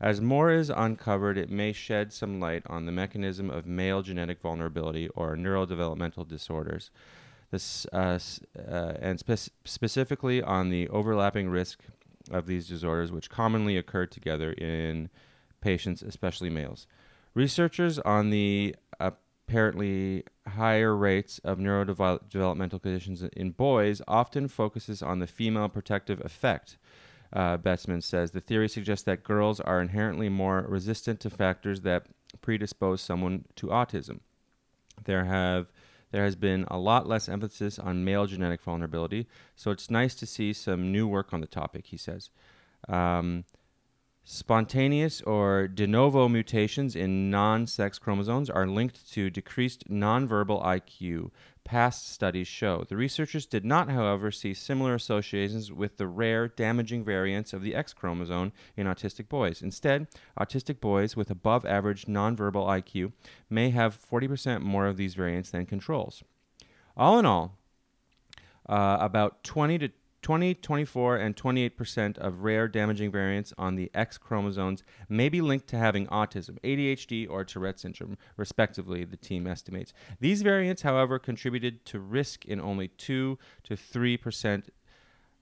As 0.00 0.20
more 0.20 0.50
is 0.50 0.70
uncovered, 0.70 1.38
it 1.38 1.50
may 1.50 1.72
shed 1.72 2.12
some 2.12 2.38
light 2.38 2.62
on 2.66 2.86
the 2.86 2.92
mechanism 2.92 3.50
of 3.50 3.66
male 3.66 4.02
genetic 4.02 4.40
vulnerability 4.40 5.08
or 5.08 5.36
neurodevelopmental 5.36 6.28
disorders, 6.28 6.90
this, 7.50 7.86
uh, 7.92 8.18
uh, 8.58 8.94
and 9.00 9.18
spec- 9.18 9.52
specifically 9.64 10.42
on 10.42 10.68
the 10.68 10.88
overlapping 10.88 11.48
risk 11.48 11.80
of 12.30 12.46
these 12.46 12.68
disorders, 12.68 13.12
which 13.12 13.30
commonly 13.30 13.76
occur 13.76 14.06
together 14.06 14.52
in 14.52 15.08
patients, 15.60 16.02
especially 16.02 16.50
males. 16.50 16.86
Researchers 17.34 17.98
on 18.00 18.30
the 18.30 18.74
apparently 18.98 20.24
higher 20.48 20.94
rates 20.96 21.38
of 21.44 21.58
neurodevelopmental 21.58 22.82
conditions 22.82 23.22
in 23.22 23.50
boys 23.50 24.02
often 24.08 24.48
focuses 24.48 25.02
on 25.02 25.20
the 25.20 25.26
female 25.26 25.68
protective 25.68 26.20
effect 26.24 26.76
uh, 27.32 27.58
says 28.00 28.30
the 28.30 28.40
theory 28.40 28.68
suggests 28.68 29.04
that 29.04 29.24
girls 29.24 29.60
are 29.60 29.80
inherently 29.80 30.28
more 30.28 30.64
resistant 30.68 31.20
to 31.20 31.30
factors 31.30 31.82
that 31.82 32.06
predispose 32.40 33.00
someone 33.00 33.44
to 33.56 33.68
autism. 33.68 34.20
There 35.04 35.24
have 35.24 35.66
there 36.12 36.24
has 36.24 36.36
been 36.36 36.64
a 36.68 36.78
lot 36.78 37.06
less 37.06 37.28
emphasis 37.28 37.78
on 37.78 38.04
male 38.04 38.26
genetic 38.26 38.62
vulnerability, 38.62 39.26
so 39.54 39.70
it's 39.70 39.90
nice 39.90 40.14
to 40.14 40.26
see 40.26 40.52
some 40.52 40.92
new 40.92 41.06
work 41.06 41.34
on 41.34 41.40
the 41.40 41.46
topic. 41.46 41.86
He 41.86 41.96
says. 41.96 42.30
Um, 42.88 43.44
Spontaneous 44.28 45.22
or 45.22 45.68
de 45.68 45.86
novo 45.86 46.28
mutations 46.28 46.96
in 46.96 47.30
non 47.30 47.64
sex 47.64 47.96
chromosomes 47.96 48.50
are 48.50 48.66
linked 48.66 49.08
to 49.12 49.30
decreased 49.30 49.88
nonverbal 49.88 50.60
IQ, 50.64 51.30
past 51.66 52.08
studies 52.08 52.46
show. 52.46 52.84
The 52.88 52.96
researchers 52.96 53.44
did 53.44 53.64
not, 53.64 53.90
however, 53.90 54.30
see 54.30 54.54
similar 54.54 54.94
associations 54.94 55.72
with 55.72 55.98
the 55.98 56.06
rare 56.06 56.46
damaging 56.48 57.04
variants 57.04 57.52
of 57.52 57.60
the 57.60 57.74
X 57.74 57.92
chromosome 57.92 58.52
in 58.76 58.86
autistic 58.86 59.28
boys. 59.28 59.60
Instead, 59.60 60.06
autistic 60.40 60.80
boys 60.80 61.16
with 61.16 61.28
above 61.28 61.66
average 61.66 62.06
nonverbal 62.06 62.66
IQ 62.66 63.12
may 63.50 63.70
have 63.70 63.98
40% 64.00 64.62
more 64.62 64.86
of 64.86 64.96
these 64.96 65.14
variants 65.14 65.50
than 65.50 65.66
controls. 65.66 66.22
All 66.96 67.18
in 67.18 67.26
all, 67.26 67.58
uh, 68.68 68.98
about 69.00 69.42
20 69.42 69.78
to 69.78 69.88
20, 70.26 70.54
24, 70.54 71.18
and 71.18 71.36
28% 71.36 72.18
of 72.18 72.42
rare 72.42 72.66
damaging 72.66 73.12
variants 73.12 73.54
on 73.56 73.76
the 73.76 73.88
X 73.94 74.18
chromosomes 74.18 74.82
may 75.08 75.28
be 75.28 75.40
linked 75.40 75.68
to 75.68 75.76
having 75.76 76.08
autism, 76.08 76.58
ADHD, 76.64 77.30
or 77.30 77.44
Tourette 77.44 77.78
syndrome, 77.78 78.18
respectively, 78.36 79.04
the 79.04 79.16
team 79.16 79.46
estimates. 79.46 79.92
These 80.18 80.42
variants, 80.42 80.82
however, 80.82 81.20
contributed 81.20 81.84
to 81.84 82.00
risk 82.00 82.44
in 82.44 82.60
only 82.60 82.88
2 82.88 83.38
to 83.62 83.74
3% 83.76 84.64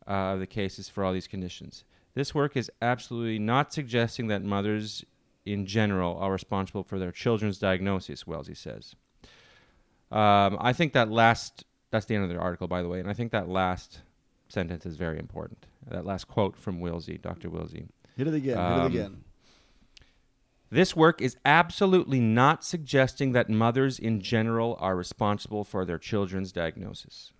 uh, 0.07 0.11
of 0.11 0.41
the 0.41 0.47
cases 0.47 0.91
for 0.91 1.03
all 1.03 1.15
these 1.15 1.29
conditions. 1.29 1.85
This 2.13 2.35
work 2.35 2.55
is 2.55 2.71
absolutely 2.83 3.39
not 3.39 3.73
suggesting 3.73 4.27
that 4.27 4.43
mothers 4.43 5.03
in 5.47 5.65
general 5.65 6.19
are 6.19 6.31
responsible 6.31 6.83
for 6.83 6.99
their 6.99 7.11
children's 7.11 7.57
diagnosis, 7.57 8.27
Willsey 8.27 8.53
says. 8.55 8.95
Um, 10.13 10.59
I 10.61 10.75
think 10.75 10.93
that 10.93 11.11
last, 11.11 11.65
that's 11.91 12.05
the 12.05 12.17
end 12.17 12.25
of 12.25 12.29
the 12.29 12.37
article, 12.37 12.69
by 12.69 12.83
the 12.83 12.89
way, 12.91 13.01
and 13.01 13.09
I 13.09 13.15
think 13.15 13.33
that 13.33 13.49
last 13.49 14.03
sentence 14.55 14.87
is 14.87 14.97
very 14.97 15.19
important. 15.19 15.67
That 15.89 16.07
last 16.07 16.29
quote 16.29 16.57
from 16.57 16.81
Willsey, 16.81 17.19
Dr. 17.19 17.51
Willsey. 17.51 17.87
Hit 18.17 18.29
it 18.29 18.35
again. 18.35 18.57
hit 18.57 18.59
Um, 18.59 18.81
it 18.83 18.87
again. 18.87 19.25
This 20.71 20.97
work 20.97 21.21
is 21.21 21.37
absolutely 21.45 22.21
not 22.21 22.65
suggesting 22.65 23.33
that 23.33 23.51
mothers 23.51 23.99
in 23.99 24.21
general 24.21 24.77
are 24.81 24.97
responsible 24.97 25.63
for 25.63 25.85
their 25.85 25.99
children's 25.99 26.51
diagnosis. 26.53 27.33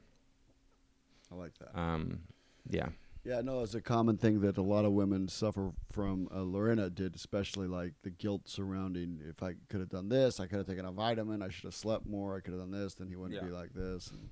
I 1.33 1.35
like 1.37 1.55
that. 1.59 1.77
Um, 1.79 2.21
yeah. 2.69 2.89
Yeah, 3.25 3.41
no, 3.41 3.63
it's 3.63 3.75
a 3.75 3.81
common 3.81 4.19
thing 4.19 4.41
that 4.43 4.59
a 4.59 4.63
lot 4.63 4.85
of 4.85 4.93
women 4.93 5.29
suffer 5.29 5.73
from. 5.91 6.29
Uh, 6.33 6.43
Lorena 6.43 6.91
did, 6.91 7.17
especially 7.17 7.67
like 7.67 7.95
the 8.03 8.11
guilt 8.11 8.43
surrounding 8.45 9.19
if 9.27 9.43
I 9.43 9.55
could 9.71 9.81
have 9.81 9.89
done 9.89 10.11
this, 10.11 10.39
I 10.41 10.47
could 10.47 10.59
have 10.59 10.67
taken 10.67 10.85
a 10.85 10.93
vitamin, 10.93 11.41
I 11.43 11.49
should 11.49 11.65
have 11.65 11.75
slept 11.75 12.07
more, 12.07 12.37
I 12.37 12.41
could 12.41 12.53
have 12.53 12.61
done 12.61 12.71
this, 12.71 12.95
then 12.95 13.09
he 13.09 13.17
wouldn't 13.17 13.41
Yeah. 13.41 13.49
be 13.49 13.53
like 13.53 13.73
this. 13.73 14.11
And 14.11 14.29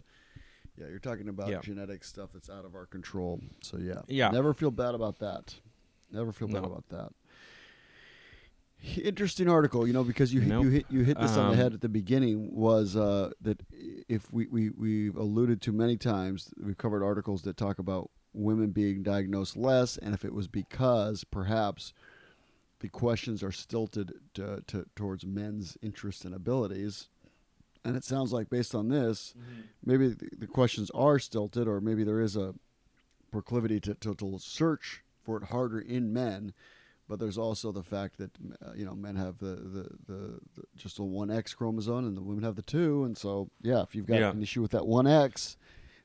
yeah, 0.77 0.87
you're 0.89 0.99
talking 0.99 1.29
about 1.29 1.49
Yeah. 1.51 1.61
genetic 1.61 2.05
stuff 2.05 2.31
that's 2.33 2.51
out 2.51 2.65
of 2.65 2.75
our 2.75 2.87
control. 2.87 3.41
So 3.63 3.79
yeah, 3.79 4.03
Yeah. 4.09 4.31
never 4.31 4.55
feel 4.55 4.71
bad 4.71 4.95
about 4.95 5.19
that. 5.21 5.55
Never 6.11 6.33
feel 6.33 6.49
bad 6.49 6.63
No. 6.63 6.69
about 6.71 6.89
that. 6.91 7.13
Interesting 9.05 9.49
article, 9.49 9.87
you 9.87 9.93
know, 9.93 10.03
because 10.03 10.35
you 10.35 10.41
hit, 10.41 10.49
Nope. 10.49 10.65
you 10.65 10.71
hit 10.71 10.87
you 10.91 11.01
hit 11.05 11.17
this 11.21 11.37
on 11.37 11.47
the 11.47 11.53
Um, 11.53 11.57
head 11.57 11.73
at 11.75 11.81
the 11.83 11.89
beginning 11.89 12.53
was 12.53 12.97
uh, 12.97 13.31
that 13.41 13.63
if 14.09 14.33
we, 14.33 14.49
we 14.49 14.71
we've 14.71 15.17
alluded 15.17 15.63
to 15.63 15.73
many 15.73 15.97
times, 15.97 16.53
we've 16.61 16.77
covered 16.77 17.05
articles 17.05 17.43
that 17.43 17.57
talk 17.57 17.79
about 17.79 18.11
women 18.35 18.73
being 18.73 19.05
diagnosed 19.05 19.57
less, 19.57 19.97
and 19.99 20.15
if 20.15 20.25
it 20.25 20.35
was 20.35 20.49
because 20.49 21.23
perhaps 21.23 21.93
the 22.81 22.89
questions 22.89 23.41
are 23.45 23.53
stilted 23.53 24.15
to, 24.35 24.65
to, 24.67 24.85
towards 24.97 25.25
men's 25.25 25.79
interests 25.81 26.25
and 26.25 26.35
abilities, 26.35 27.09
and 27.85 27.97
it 27.97 28.05
sounds 28.05 28.33
like 28.33 28.49
based 28.51 28.75
on 28.75 28.89
this, 28.89 29.35
maybe 29.85 30.09
the, 30.09 30.29
the 30.39 30.47
questions 30.47 30.91
are 30.95 31.19
stilted, 31.19 31.67
or 31.69 31.81
maybe 31.81 32.05
there 32.05 32.21
is 32.21 32.37
a 32.37 32.55
proclivity 33.31 33.81
to, 33.81 33.95
to, 33.95 34.15
to 34.15 34.39
search 34.39 35.03
for 35.23 35.37
it 35.39 35.45
harder 35.45 35.81
in 35.81 36.13
men. 36.13 36.53
But 37.09 37.19
there's 37.19 37.37
also 37.37 37.73
the 37.73 37.83
fact 37.83 38.17
that 38.19 38.31
uh, 38.65 38.73
you 38.75 38.85
know 38.87 38.95
men 38.95 39.17
have 39.17 39.39
the, 39.39 39.57
the, 39.57 39.83
the, 40.07 40.41
the 40.55 40.63
just 40.77 40.99
a 40.99 41.03
one 41.03 41.31
X 41.31 41.53
chromosome 41.53 42.07
and 42.07 42.17
the 42.17 42.23
women 42.23 42.45
have 42.45 42.55
the 42.57 42.63
two, 42.63 43.05
and 43.05 43.19
so 43.19 43.51
yeah, 43.61 43.83
if 43.83 43.95
you've 43.95 44.07
got 44.07 44.21
Yeah. 44.21 44.31
an 44.31 44.41
issue 44.43 44.63
with 44.63 44.71
that 44.71 44.87
one 44.87 45.07
X, 45.07 45.57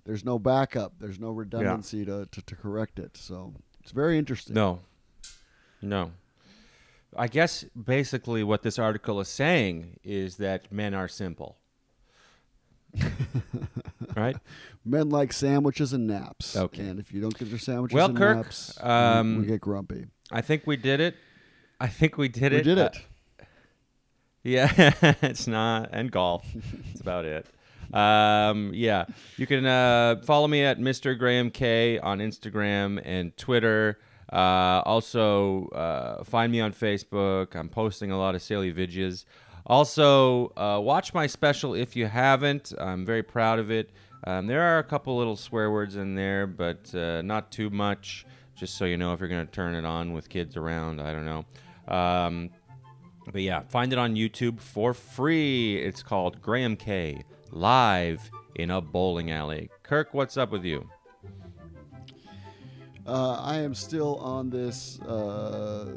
there's 0.04 0.26
no 0.26 0.38
backup, 0.40 0.94
there's 1.00 1.20
no 1.20 1.30
redundancy 1.30 2.04
to, 2.06 2.26
to, 2.32 2.42
to 2.42 2.56
correct 2.56 2.98
it. 3.00 3.16
So 3.16 3.54
it's 3.82 3.92
very 3.92 4.18
interesting. 4.18 4.56
No. 4.56 4.80
No. 5.82 6.12
I 7.16 7.28
guess 7.28 7.64
basically 7.64 8.44
what 8.44 8.64
this 8.64 8.78
article 8.78 9.22
is 9.22 9.28
saying 9.30 10.00
is 10.04 10.38
that 10.38 10.72
men 10.72 10.94
are 10.94 11.08
simple. 11.08 11.58
right? 14.16 14.38
Men 14.86 15.10
like 15.10 15.34
sandwiches 15.34 15.94
and 15.94 16.08
naps. 16.08 16.56
Okay. 16.56 16.82
And 16.84 17.00
if 17.00 17.12
you 17.12 17.22
don't 17.22 17.38
get 17.38 17.48
your 17.48 17.60
sandwiches 17.60 17.96
Well, 17.96 18.08
and 18.10 18.18
Kirk, 18.18 18.38
naps, 18.38 18.78
we- 18.82 18.90
um, 18.90 19.38
we, 19.42 19.46
get 19.48 19.62
grumpy. 19.62 20.06
I 20.32 20.42
think 20.42 20.66
we 20.66 20.78
did 20.78 21.00
it. 21.00 21.16
I 21.80 21.88
think 21.88 22.18
we 22.18 22.28
did 22.28 22.52
we 22.54 22.60
it. 22.60 22.64
did 22.64 22.80
Uh, 22.80 22.86
it. 22.94 22.98
Yeah, 24.44 24.72
it's 25.22 25.46
not, 25.46 25.90
and 25.92 26.10
golf. 26.10 26.46
That's 26.54 27.02
about 27.02 27.26
it. 27.26 27.46
Um, 27.94 28.72
yeah, 28.74 29.06
you 29.36 29.46
can 29.46 29.66
uh, 29.66 30.22
follow 30.24 30.48
me 30.48 30.64
at 30.64 30.80
Mr. 30.80 31.18
Graham 31.20 31.50
Kay 31.52 32.00
on 32.00 32.20
Instagram 32.20 33.02
and 33.04 33.36
Twitter. 33.36 34.00
Uh, 34.32 34.82
also, 34.86 35.68
uh, 35.70 36.24
find 36.24 36.52
me 36.52 36.62
on 36.62 36.72
Facebook. 36.72 37.56
I'm 37.56 37.68
posting 37.68 38.10
a 38.12 38.18
lot 38.18 38.36
of 38.36 38.42
silly 38.42 38.72
videos. 38.74 39.26
Also, 39.68 40.54
uh, 40.56 40.80
watch 40.82 41.14
my 41.14 41.28
special 41.28 41.74
if 41.76 41.96
you 41.96 42.08
haven't. 42.08 42.74
I'm 42.80 43.06
very 43.06 43.22
proud 43.22 43.60
of 43.60 43.70
it. 43.70 43.92
Um, 44.26 44.48
there 44.48 44.62
are 44.62 44.80
a 44.80 44.84
couple 44.84 45.18
little 45.18 45.36
swear 45.36 45.70
words 45.70 45.98
in 45.98 46.16
there, 46.16 46.48
but 46.48 46.94
uh, 46.96 47.22
not 47.22 47.52
too 47.52 47.70
much. 47.70 48.26
Just 48.56 48.78
so 48.78 48.86
you 48.86 48.98
know, 48.98 49.14
if 49.14 49.20
you're 49.20 49.30
going 49.30 49.46
to 49.46 49.52
turn 49.52 49.76
it 49.76 49.86
on 49.86 50.14
with 50.14 50.30
kids 50.30 50.58
around, 50.58 51.00
I 51.00 51.12
don't 51.12 51.26
know. 51.26 51.46
Um, 51.94 52.50
but 53.32 53.42
yeah, 53.42 53.62
find 53.68 53.92
it 53.92 54.00
on 54.00 54.16
YouTube 54.16 54.60
for 54.60 54.94
free. 54.94 55.78
It's 55.78 56.02
called 56.02 56.42
Graham 56.42 56.76
Kay 56.76 57.24
Live 57.52 58.32
in 58.56 58.72
a 58.72 58.82
Bowling 58.82 59.32
Alley. 59.32 59.70
Kirk, 59.84 60.14
what's 60.14 60.38
up 60.38 60.52
with 60.52 60.64
you? 60.64 60.90
Uh, 63.08 63.40
I 63.42 63.60
am 63.60 63.74
still 63.74 64.18
on 64.18 64.50
this 64.50 65.00
uh, 65.02 65.96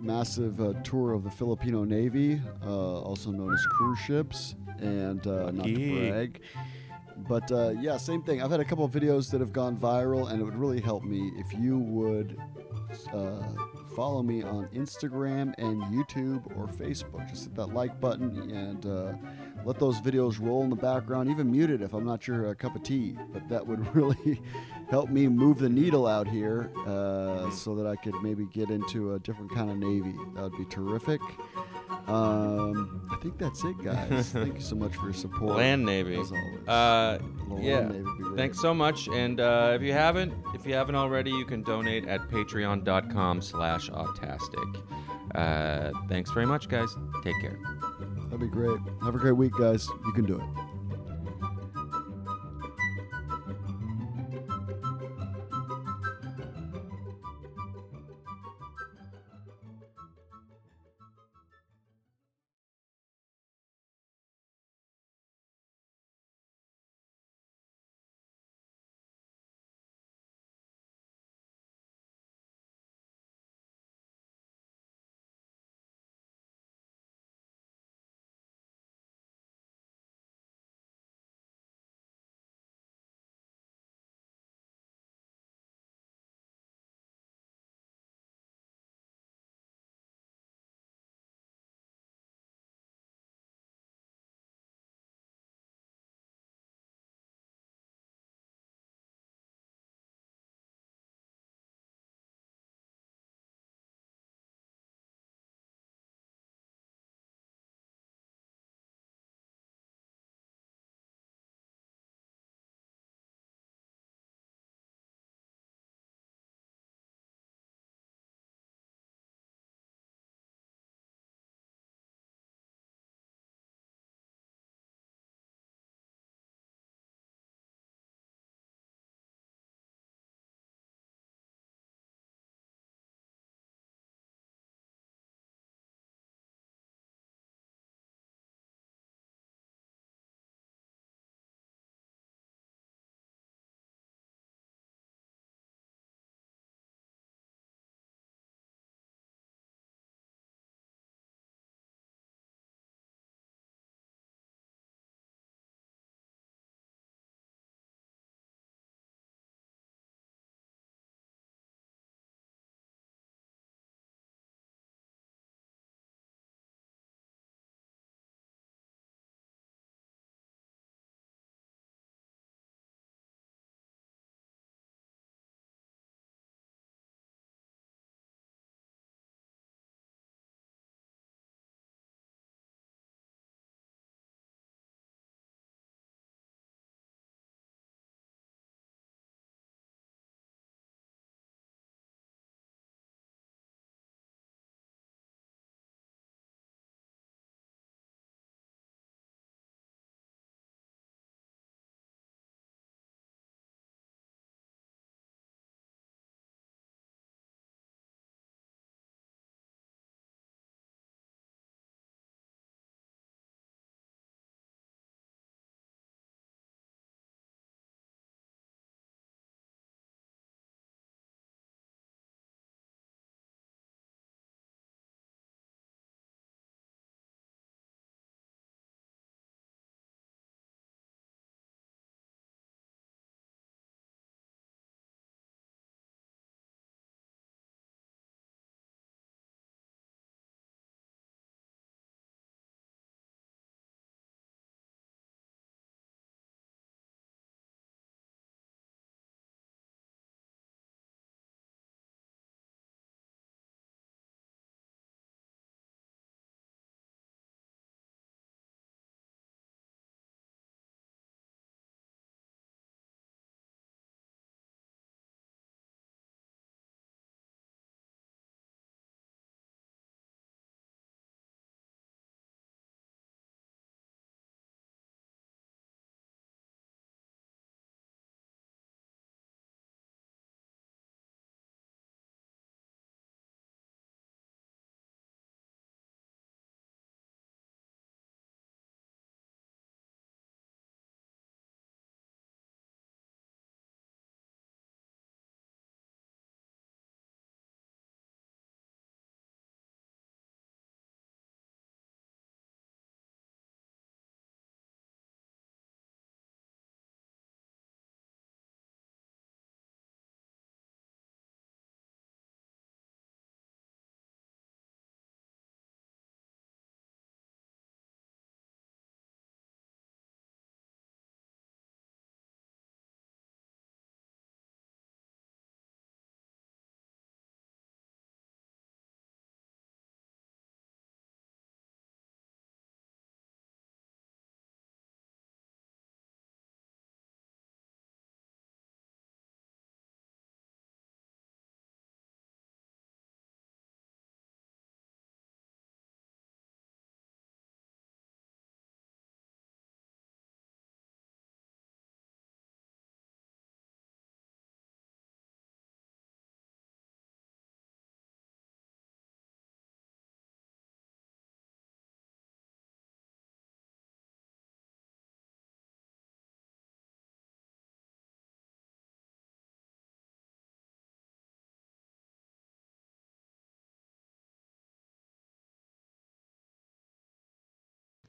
massive 0.00 0.60
uh, 0.60 0.72
tour 0.82 1.12
of 1.12 1.22
the 1.22 1.30
Filipino 1.30 1.84
Navy, 1.84 2.40
uh, 2.64 3.00
also 3.00 3.30
known 3.30 3.52
as 3.52 3.64
cruise 3.66 3.98
ships, 3.98 4.54
and 4.78 5.26
uh, 5.26 5.50
not 5.50 5.66
to 5.66 6.10
brag. 6.10 6.40
But 7.28 7.52
uh, 7.52 7.74
yeah, 7.78 7.98
same 7.98 8.22
thing. 8.22 8.42
I've 8.42 8.50
had 8.50 8.60
a 8.60 8.64
couple 8.64 8.84
of 8.84 8.90
videos 8.92 9.30
that 9.32 9.40
have 9.40 9.52
gone 9.52 9.76
viral, 9.76 10.30
and 10.30 10.40
it 10.40 10.44
would 10.44 10.56
really 10.56 10.80
help 10.80 11.02
me 11.02 11.30
if 11.36 11.52
you 11.52 11.78
would 11.78 12.38
uh, 13.12 13.42
follow 13.94 14.22
me 14.22 14.42
on 14.42 14.66
Instagram 14.68 15.54
and 15.58 15.82
YouTube 15.84 16.44
or 16.56 16.66
Facebook. 16.68 17.28
Just 17.28 17.44
hit 17.44 17.54
that 17.56 17.66
like 17.74 18.00
button 18.00 18.50
and 18.50 18.86
uh, 18.86 19.12
let 19.64 19.78
those 19.78 20.00
videos 20.00 20.40
roll 20.40 20.62
in 20.62 20.70
the 20.70 20.76
background. 20.76 21.28
Even 21.28 21.50
mute 21.50 21.70
it 21.70 21.82
if 21.82 21.92
I'm 21.92 22.04
not 22.04 22.26
your 22.26 22.48
uh, 22.48 22.54
cup 22.54 22.74
of 22.74 22.82
tea. 22.82 23.16
But 23.32 23.48
that 23.48 23.66
would 23.66 23.94
really 23.94 24.40
help 24.90 25.08
me 25.08 25.28
move 25.28 25.58
the 25.58 25.68
needle 25.68 26.06
out 26.06 26.26
here 26.26 26.70
uh, 26.86 27.50
so 27.50 27.74
that 27.76 27.86
I 27.86 27.96
could 27.96 28.14
maybe 28.22 28.46
get 28.46 28.70
into 28.70 29.14
a 29.14 29.18
different 29.20 29.54
kind 29.54 29.70
of 29.70 29.76
Navy. 29.76 30.14
That 30.34 30.42
would 30.42 30.58
be 30.58 30.64
terrific. 30.64 31.20
Um, 32.08 33.08
I 33.12 33.16
think 33.22 33.38
that's 33.38 33.62
it, 33.64 33.78
guys. 33.82 34.30
Thank 34.32 34.54
you 34.54 34.60
so 34.60 34.74
much 34.74 34.96
for 34.96 35.04
your 35.04 35.14
support. 35.14 35.56
Land 35.56 35.84
Navy. 35.84 36.18
As 36.18 36.32
always. 36.32 36.68
Uh, 36.68 37.18
yeah. 37.60 37.82
Navy 37.82 38.02
would 38.02 38.18
be 38.18 38.24
great. 38.24 38.36
Thanks 38.36 38.60
so 38.60 38.74
much. 38.74 39.08
And 39.08 39.40
uh, 39.40 39.72
if 39.76 39.82
you 39.82 39.92
haven't, 39.92 40.32
if 40.54 40.66
you 40.66 40.74
haven't 40.74 40.96
already, 40.96 41.30
you 41.30 41.44
can 41.44 41.62
donate 41.62 42.08
at 42.08 42.28
patreon.com 42.28 43.42
slash 43.42 43.90
autastic. 43.90 44.82
Uh, 45.34 45.92
thanks 46.08 46.30
very 46.32 46.46
much, 46.46 46.68
guys. 46.68 46.88
Take 47.22 47.40
care. 47.40 47.58
That'd 48.24 48.40
be 48.40 48.48
great. 48.48 48.78
Have 49.02 49.14
a 49.14 49.18
great 49.18 49.36
week, 49.36 49.52
guys. 49.58 49.86
You 50.04 50.12
can 50.12 50.24
do 50.24 50.36
it. 50.36 50.69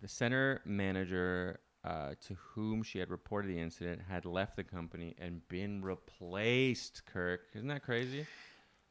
The 0.01 0.07
center 0.07 0.61
manager 0.65 1.59
uh, 1.83 2.11
to 2.27 2.35
whom 2.35 2.83
she 2.83 2.99
had 2.99 3.09
reported 3.09 3.49
the 3.49 3.59
incident 3.59 4.01
had 4.07 4.25
left 4.25 4.55
the 4.55 4.63
company 4.63 5.15
and 5.17 5.47
been 5.47 5.81
replaced. 5.81 7.03
Kirk, 7.05 7.41
isn't 7.53 7.67
that 7.67 7.83
crazy? 7.83 8.25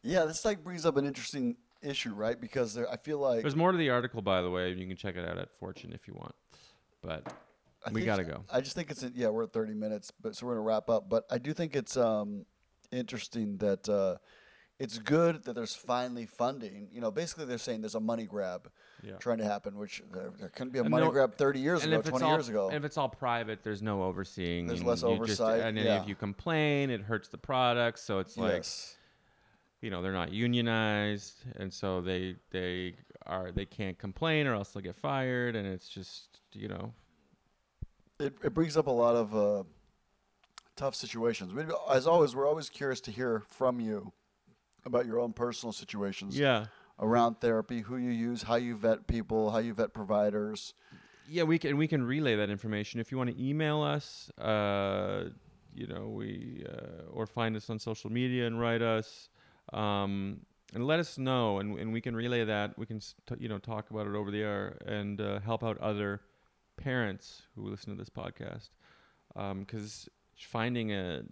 Yeah, 0.03 0.25
this 0.25 0.45
like 0.45 0.65
brings 0.65 0.87
up 0.87 0.97
an 0.97 1.05
interesting 1.05 1.57
issue, 1.83 2.15
right? 2.15 2.41
Because 2.41 2.75
there, 2.75 2.91
I 2.91 2.97
feel 2.97 3.19
like 3.19 3.43
There's 3.43 3.57
more 3.57 3.73
to 3.73 3.79
the 3.79 3.91
article, 3.91 4.23
by 4.23 4.43
the 4.43 4.51
way. 4.51 4.73
You 4.73 4.87
can 4.87 4.97
check 4.97 5.17
it 5.17 5.29
out 5.29 5.39
at 5.39 5.51
Fortune 5.59 5.93
if 5.93 6.09
you 6.09 6.15
want. 6.15 6.35
But 7.03 7.33
I 7.87 7.91
we 7.93 8.05
gotta 8.05 8.25
go. 8.25 8.45
I 8.51 8.61
just 8.61 8.75
think 8.75 8.91
it's 8.91 9.05
yeah, 9.15 9.29
we're 9.29 9.45
at 9.45 9.53
30 9.53 9.75
minutes, 9.75 10.13
but 10.21 10.37
so 10.37 10.47
we're 10.47 10.55
gonna 10.55 10.67
wrap 10.67 10.91
up. 10.91 11.09
But 11.09 11.25
I 11.31 11.39
do 11.39 11.53
think 11.53 11.77
it's 11.77 11.97
um, 11.97 12.45
interesting 12.91 13.57
that 13.59 13.89
uh, 13.89 14.17
it's 14.81 14.99
good 14.99 15.45
that 15.45 15.55
there's 15.55 15.75
finally 15.75 16.25
funding. 16.25 16.89
You 16.91 17.03
know, 17.03 17.11
basically 17.11 17.45
they're 17.45 17.59
saying 17.59 17.83
there's 17.83 17.95
a 17.95 18.01
money 18.01 18.25
grab 18.25 18.71
Yeah. 19.03 19.17
trying 19.19 19.37
to 19.39 19.45
happen, 19.45 19.77
which 19.77 20.03
there, 20.11 20.33
there 20.41 20.49
couldn't 20.49 20.73
be 20.73 20.79
a 20.79 20.83
And 20.83 20.91
money 20.91 21.05
no- 21.05 21.13
grab 21.13 21.35
30 21.35 21.61
years 21.61 21.85
ago, 21.85 22.01
20 22.01 22.25
all, 22.25 22.33
years 22.33 22.49
ago. 22.49 22.69
and 22.69 22.77
if 22.77 22.85
it's 22.85 22.97
all 22.97 23.11
private, 23.11 23.63
there's 23.63 23.83
no 23.83 24.03
overseeing. 24.05 24.67
There's 24.67 24.81
and 24.81 24.89
less 24.89 25.03
you 25.03 25.09
just- 25.19 25.41
oversight, 25.41 25.61
and 25.61 25.77
yeah. 25.77 26.01
if 26.01 26.09
you 26.09 26.15
complain, 26.15 26.89
it 26.89 27.03
hurts 27.03 27.29
the 27.29 27.37
product. 27.39 27.99
So 27.99 28.21
it's 28.21 28.39
like 28.39 28.55
yes. 28.55 28.97
you 29.83 29.91
know 29.91 30.01
they're 30.01 30.13
not 30.13 30.33
unionized, 30.33 31.45
and 31.57 31.73
so 31.73 32.01
they 32.01 32.37
they 32.51 32.95
are 33.27 33.53
they 33.53 33.67
can't 33.67 33.99
complain 33.99 34.47
or 34.47 34.55
else 34.55 34.71
they'll 34.71 34.83
get 34.83 34.97
fired, 34.97 35.57
and 35.57 35.69
it's 35.69 35.91
just 35.91 36.41
you 36.55 36.69
know 36.69 36.95
it, 38.19 38.35
it 38.43 38.55
brings 38.55 38.79
up 38.79 38.87
a 38.87 38.91
lot 38.91 39.15
of 39.15 39.37
uh, 39.37 39.65
tough 40.75 40.95
situations. 40.95 41.53
Maybe, 41.53 41.71
as 41.91 42.07
always, 42.07 42.35
we're 42.35 42.49
always 42.49 42.71
curious 42.71 43.01
to 43.03 43.11
hear 43.11 43.43
from 43.47 43.79
you 43.79 44.13
about 44.85 45.07
your 45.07 45.19
own 45.19 45.33
personal 45.33 45.73
situations 45.73 46.39
yeah 46.39 46.67
around 47.03 47.41
therapy, 47.41 47.81
who 47.81 47.97
you 47.97 48.11
use, 48.11 48.43
how 48.43 48.57
you 48.57 48.77
vet 48.77 49.07
people, 49.07 49.51
how 49.51 49.59
you 49.59 49.73
vet 49.73 49.95
providers. 49.95 50.75
yeah 51.29 51.43
we 51.43 51.59
can 51.59 51.77
we 51.77 51.89
can 51.89 52.03
relay 52.03 52.37
that 52.37 52.51
information 52.51 53.01
if 53.01 53.11
you 53.11 53.19
want 53.19 53.31
to 53.31 53.43
email 53.43 53.83
us. 53.83 54.31
Uh, 54.39 55.31
you 55.75 55.87
know 55.87 56.09
we 56.09 56.65
uh, 56.69 57.11
or 57.13 57.27
find 57.27 57.57
us 57.57 57.71
on 57.71 57.79
social 57.79 58.11
media 58.11 58.47
and 58.47 58.61
write 58.61 58.83
us. 58.83 59.29
Um, 59.73 60.41
and 60.73 60.87
let 60.87 61.01
us 61.01 61.19
know, 61.19 61.59
and, 61.59 61.79
and 61.79 61.93
we 61.93 62.01
can 62.01 62.15
relay 62.15 62.45
that. 62.45 62.79
We 62.79 62.87
can, 62.87 63.01
t- 63.01 63.35
you 63.39 63.49
know, 63.49 63.59
talk 63.59 63.91
about 63.91 64.07
it 64.07 64.15
over 64.15 64.31
the 64.31 64.41
air 64.43 64.79
and 64.87 65.21
uh, 65.21 65.41
help 65.41 65.65
out 65.65 65.77
other 65.79 66.21
parents 66.77 67.43
who 67.57 67.69
listen 67.69 67.91
to 67.91 67.99
this 67.99 68.09
podcast. 68.09 68.71
Because 69.35 70.09
finding 70.37 70.93
a, 70.93 71.23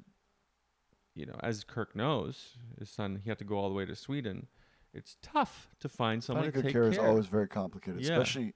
you 1.18 1.26
know, 1.26 1.38
as 1.42 1.64
Kirk 1.64 1.96
knows, 1.96 2.56
his 2.78 2.88
son, 2.88 3.20
he 3.22 3.28
had 3.28 3.38
to 3.38 3.44
go 3.44 3.56
all 3.56 3.68
the 3.68 3.74
way 3.74 3.84
to 3.84 3.96
Sweden. 3.96 4.46
It's 4.94 5.16
tough 5.20 5.68
to 5.80 5.88
find 5.88 6.22
someone 6.22 6.44
Finding 6.44 6.62
to 6.62 6.66
take 6.68 6.72
care, 6.72 6.82
care. 6.84 6.92
is 6.92 6.98
always 6.98 7.26
very 7.26 7.48
complicated, 7.48 8.00
Yeah. 8.00 8.12
especially 8.12 8.54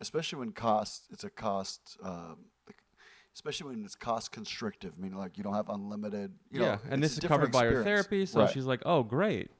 especially 0.00 0.38
when 0.40 0.52
cost. 0.52 1.04
It's 1.10 1.24
a 1.24 1.30
cost. 1.30 1.96
Um, 2.02 2.46
especially 3.34 3.74
when 3.74 3.84
it's 3.84 3.94
cost 3.96 4.30
constrictive, 4.32 4.98
meaning 4.98 5.18
like 5.18 5.36
you 5.38 5.42
don't 5.42 5.54
have 5.54 5.68
unlimited. 5.68 6.32
You 6.50 6.60
yeah, 6.60 6.66
know, 6.66 6.78
and 6.90 7.02
this 7.02 7.14
is 7.14 7.20
covered 7.20 7.46
different 7.50 7.52
by 7.52 7.64
her 7.66 7.82
therapy, 7.82 8.26
so 8.26 8.40
Right. 8.40 8.50
she's 8.50 8.66
like, 8.66 8.82
"Oh, 8.84 9.02
great." 9.02 9.50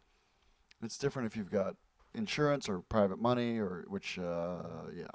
It's 0.83 0.98
different 0.98 1.26
if 1.26 1.37
you've 1.37 1.50
got 1.50 1.76
insurance 2.14 2.68
or 2.68 2.80
private 2.80 3.18
money 3.18 3.59
or 3.59 3.85
which, 3.88 4.18
uh, 4.18 4.90
yeah, 4.94 5.07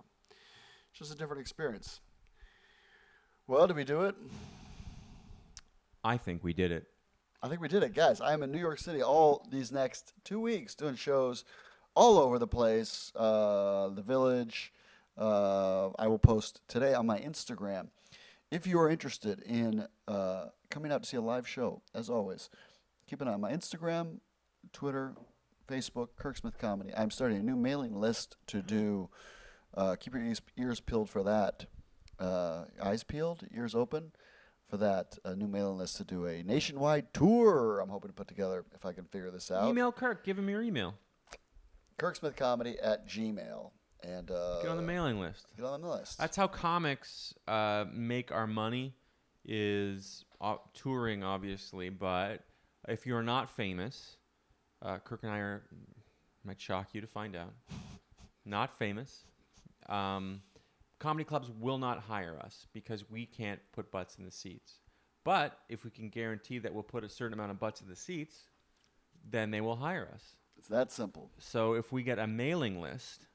it's 0.90 1.00
just 1.00 1.14
a 1.14 1.16
different 1.16 1.40
experience. 1.42 2.02
Well, 3.48 3.68
did 3.68 3.76
we 3.78 3.84
do 3.84 4.02
it? 4.02 4.16
I 6.04 6.18
think 6.18 6.44
we 6.44 6.54
did 6.54 6.72
it. 6.72 6.88
I 7.42 7.48
think 7.48 7.62
we 7.62 7.70
did 7.70 7.84
it, 7.84 7.94
guys. 7.94 8.20
I 8.20 8.34
am 8.34 8.44
in 8.44 8.52
New 8.52 8.60
York 8.60 8.80
City 8.80 9.02
all 9.02 9.48
these 9.50 9.72
next 9.72 10.12
two 10.26 10.42
weeks 10.42 10.76
doing 10.76 10.96
shows 10.96 11.46
all 11.96 12.18
over 12.18 12.38
the 12.38 12.48
place. 12.48 13.14
Uh, 13.16 13.90
the 13.90 14.02
Village. 14.02 14.74
Uh, 15.18 15.92
I 15.98 16.08
will 16.08 16.20
post 16.20 16.62
today 16.68 16.94
on 16.94 17.06
my 17.06 17.18
Instagram. 17.20 17.88
If 18.52 18.68
you 18.68 18.78
are 18.80 18.90
interested 18.90 19.42
in 19.42 19.88
uh, 20.08 20.48
coming 20.70 20.92
out 20.92 21.04
to 21.04 21.10
see 21.10 21.16
a 21.16 21.22
live 21.22 21.48
show, 21.48 21.82
as 21.94 22.10
always, 22.10 22.50
keep 23.08 23.22
an 23.22 23.30
eye 23.30 23.34
on 23.34 23.42
my 23.42 23.54
Instagram, 23.54 24.20
Twitter, 24.74 25.14
Facebook, 25.66 26.10
Kirk 26.18 26.36
Smith 26.36 26.58
Comedy. 26.58 26.92
I'm 26.98 27.12
starting 27.12 27.38
a 27.38 27.44
new 27.44 27.56
mailing 27.56 27.96
list 27.96 28.36
to 28.48 28.62
do. 28.62 29.10
Uh, 29.74 29.96
keep 29.98 30.14
your 30.14 30.24
ears, 30.24 30.42
ears 30.58 30.82
peeled 30.82 31.10
for 31.10 31.24
that. 31.24 31.68
Uh, 32.20 32.66
eyes 32.82 33.04
peeled, 33.04 33.46
ears 33.56 33.76
open 33.76 34.12
for 34.70 34.78
that 34.78 35.18
uh, 35.26 35.34
new 35.34 35.48
mailing 35.48 35.78
list 35.78 35.98
to 35.98 36.04
do 36.04 36.26
a 36.26 36.44
nationwide 36.44 37.14
tour. 37.14 37.80
I'm 37.80 37.90
hoping 37.90 38.10
to 38.10 38.14
put 38.14 38.28
together 38.28 38.64
if 38.76 38.86
I 38.86 38.94
can 38.94 39.06
figure 39.06 39.32
this 39.32 39.50
out. 39.52 39.68
Email 39.68 39.92
Kirk. 39.92 40.24
Give 40.24 40.38
him 40.38 40.48
your 40.48 40.62
email. 40.62 40.96
Kirksmithcomedy 42.00 42.78
at 42.82 43.08
Gmail. 43.08 43.72
And 44.04 44.32
uh, 44.32 44.62
Get 44.62 44.70
on 44.70 44.78
the 44.78 44.84
mailing 44.84 45.20
list. 45.20 45.48
Get 45.58 45.66
on 45.66 45.82
the 45.82 45.90
list. 45.90 46.18
That's 46.18 46.38
how 46.38 46.48
comics 46.48 47.34
uh, 47.48 47.86
make 47.92 48.32
our 48.32 48.48
money, 48.48 48.94
is 49.44 50.24
uh, 50.40 50.56
touring, 50.74 51.24
obviously. 51.24 51.90
But 51.90 52.46
if 52.88 53.06
you're 53.06 53.24
not 53.24 53.50
famous, 53.50 54.16
uh, 54.82 55.00
Kirk 55.00 55.24
and 55.24 55.32
I 55.32 55.40
are 55.40 55.64
might 56.46 56.62
shock 56.62 56.90
you 56.94 57.02
to 57.02 57.08
find 57.08 57.36
out, 57.36 57.54
not 58.46 58.78
famous. 58.80 59.26
Um, 59.90 60.42
comedy 61.00 61.24
clubs 61.24 61.50
will 61.50 61.78
not 61.78 62.00
hire 62.00 62.38
us 62.40 62.68
because 62.74 63.10
we 63.10 63.26
can't 63.26 63.60
put 63.72 63.92
butts 63.92 64.18
in 64.18 64.26
the 64.26 64.32
seats. 64.32 64.80
But 65.24 65.58
if 65.70 65.84
we 65.84 65.92
can 65.92 66.10
guarantee 66.10 66.60
that 66.60 66.74
we'll 66.74 66.84
put 66.84 67.04
a 67.04 67.10
certain 67.10 67.34
amount 67.34 67.52
of 67.52 67.60
butts 67.60 67.82
in 67.82 67.88
the 67.88 67.96
seats, 67.96 68.50
then 69.28 69.52
they 69.52 69.62
will 69.62 69.76
hire 69.76 70.10
us. 70.14 70.36
it's 70.58 70.68
that 70.68 70.92
simple. 70.92 71.32
So 71.40 71.74
if 71.74 71.92
we 71.92 72.04
get 72.04 72.20
a 72.20 72.28
mailing 72.28 72.82
list 72.82 73.28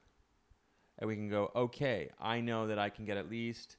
and 0.99 1.07
we 1.07 1.15
can 1.15 1.29
go, 1.29 1.51
okay, 1.55 2.09
I 2.19 2.41
know 2.41 2.67
that 2.67 2.79
I 2.79 2.89
can 2.89 3.05
get 3.05 3.17
at 3.17 3.29
least 3.29 3.77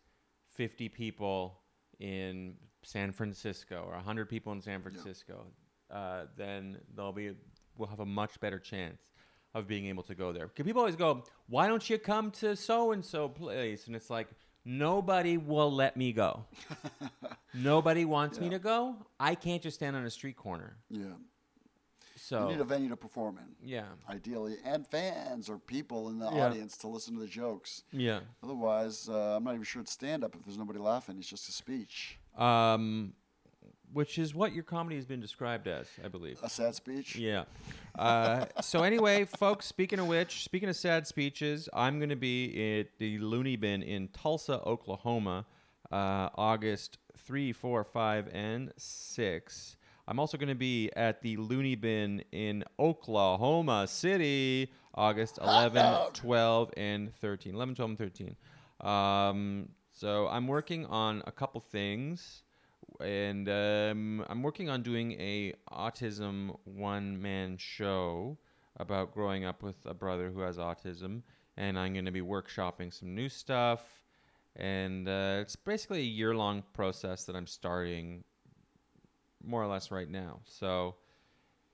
50 0.55 0.89
people 0.89 1.61
in 1.99 2.55
San 2.83 3.13
Francisco 3.13 3.85
or 3.87 3.95
100 3.95 4.29
people 4.29 4.53
in 4.53 4.61
San 4.61 4.83
Francisco, 4.83 5.47
uh, 5.91 6.25
then 6.37 6.79
they'll 6.95 7.13
be, 7.13 7.33
we'll 7.77 7.89
have 7.89 8.01
a 8.01 8.07
much 8.07 8.39
better 8.41 8.59
chance 8.59 9.13
of 9.57 9.67
being 9.67 9.87
able 9.87 10.03
to 10.03 10.15
go 10.15 10.33
there. 10.33 10.49
Because 10.49 10.67
people 10.67 10.81
always 10.81 10.97
go, 10.97 11.25
why 11.49 11.67
don't 11.67 11.89
you 11.89 11.99
come 11.99 12.31
to 12.31 12.55
so 12.55 12.93
and 12.93 13.03
so 13.03 13.27
place? 13.29 13.87
And 13.87 13.97
it's 13.97 14.11
like, 14.11 14.29
nobody 14.67 15.39
will 15.39 15.73
let 15.73 15.97
me 15.97 16.13
go. 16.13 16.45
nobody 17.55 18.05
wants 18.05 18.39
me 18.39 18.51
to 18.51 18.59
go. 18.59 18.97
I 19.19 19.35
can't 19.35 19.63
just 19.63 19.77
stand 19.77 19.97
on 19.97 20.05
a 20.05 20.11
street 20.11 20.37
corner. 20.37 20.77
Yeah. 20.91 21.07
So, 22.19 22.49
you 22.49 22.53
need 22.57 22.61
a 22.61 22.65
venue 22.65 22.89
to 22.89 22.97
perform 22.97 23.39
in, 23.39 23.69
yeah. 23.69 23.85
ideally, 24.09 24.57
and 24.65 24.87
fans 24.87 25.49
or 25.51 25.59
people 25.59 26.09
in 26.09 26.19
the 26.19 26.31
Yeah. 26.31 26.47
audience 26.47 26.77
to 26.79 26.89
listen 26.89 27.15
to 27.15 27.21
the 27.21 27.27
jokes. 27.27 27.83
Yeah. 27.93 28.21
Otherwise, 28.43 29.09
uh, 29.09 29.37
I'm 29.37 29.45
not 29.45 29.53
even 29.53 29.65
sure 29.65 29.83
it's 29.83 29.93
stand 29.93 30.25
up 30.25 30.35
if 30.35 30.43
there's 30.45 30.57
nobody 30.59 30.79
laughing. 30.79 31.17
It's 31.19 31.29
just 31.29 31.49
a 31.49 31.53
speech, 31.53 32.19
um, 32.37 33.13
which 33.93 34.19
is 34.19 34.35
what 34.35 34.53
your 34.53 34.65
comedy 34.65 34.97
has 34.97 35.07
been 35.07 35.21
described 35.21 35.67
as, 35.69 35.89
I 36.05 36.09
believe. 36.09 36.41
a 36.43 36.51
sad 36.51 36.75
speech. 36.75 37.17
Yeah. 37.17 37.45
Uh, 37.99 38.47
so 38.61 38.83
anyway, 38.83 39.25
folks. 39.25 39.67
Speaking 39.67 39.99
of 39.99 40.07
which, 40.07 40.45
speaking 40.45 40.69
of 40.69 40.77
sad 40.77 41.07
speeches, 41.07 41.69
I'm 41.73 41.99
going 41.99 42.11
to 42.11 42.17
be 42.17 42.81
at 42.81 42.99
the 42.99 43.19
Loony 43.19 43.57
Bin 43.57 43.83
in 43.83 44.09
Tulsa, 44.09 44.61
Oklahoma, 44.65 45.47
uh, 45.91 46.29
August 46.35 46.99
three, 47.17 47.53
four, 47.53 47.85
five, 47.85 48.29
and 48.33 48.73
six. 48.77 49.77
I'm 50.09 50.21
also 50.21 50.39
going 50.39 50.49
to 50.49 50.55
be 50.55 50.91
at 50.95 51.21
the 51.23 51.37
Loony 51.37 51.75
Bin 51.75 52.23
in 52.31 52.63
Oklahoma 52.79 53.89
City, 53.89 54.71
August 54.95 55.39
11, 55.43 56.13
12, 56.13 56.71
and 56.77 57.15
13. 57.17 57.55
11, 57.55 57.75
12, 57.75 57.91
and 57.91 57.99
13. 57.99 58.37
Um, 58.81 59.69
so 59.91 60.29
I'm 60.29 60.47
working 60.47 60.87
on 60.87 61.23
a 61.27 61.33
couple 61.33 61.61
things 61.61 62.43
and 63.01 63.49
um, 63.49 64.25
I'm 64.29 64.43
working 64.43 64.69
on 64.69 64.83
doing 64.83 65.13
a 65.13 65.55
autism 65.71 66.57
one 66.65 67.21
man 67.21 67.57
show 67.59 68.39
about 68.79 69.13
growing 69.13 69.45
up 69.45 69.63
with 69.63 69.77
a 69.87 69.95
brother 69.95 70.31
who 70.31 70.41
has 70.41 70.59
autism, 70.59 71.23
and 71.57 71.79
I'm 71.79 71.93
going 71.93 72.05
to 72.05 72.13
be 72.13 72.21
workshopping 72.21 72.93
some 72.93 73.15
new 73.15 73.29
stuff, 73.29 73.83
and 74.57 75.09
uh, 75.09 75.39
it's 75.41 75.57
basically 75.57 76.01
a 76.01 76.05
year 76.05 76.35
long 76.35 76.63
process 76.73 77.25
that 77.25 77.37
I'm 77.37 77.47
starting 77.47 78.25
more 79.45 79.63
or 79.63 79.67
less 79.67 79.91
right 79.91 80.11
now. 80.11 80.41
So 80.45 80.97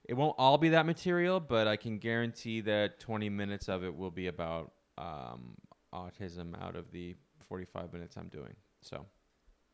it 0.05 0.15
won't 0.15 0.35
all 0.39 0.59
be 0.59 0.71
that 0.71 0.87
material, 0.87 1.41
but 1.41 1.67
I 1.67 1.77
can 1.77 1.99
guarantee 1.99 2.61
that 2.63 3.01
20 3.01 3.29
minutes 3.31 3.69
of 3.69 3.85
it 3.85 3.97
will 3.97 4.11
be 4.11 4.27
about 4.27 4.73
um, 4.99 5.55
autism 5.93 6.61
out 6.63 6.77
of 6.77 6.91
the 6.91 7.15
45 7.49 7.93
minutes 7.93 8.17
I'm 8.17 8.29
doing. 8.29 8.55
So. 8.81 9.07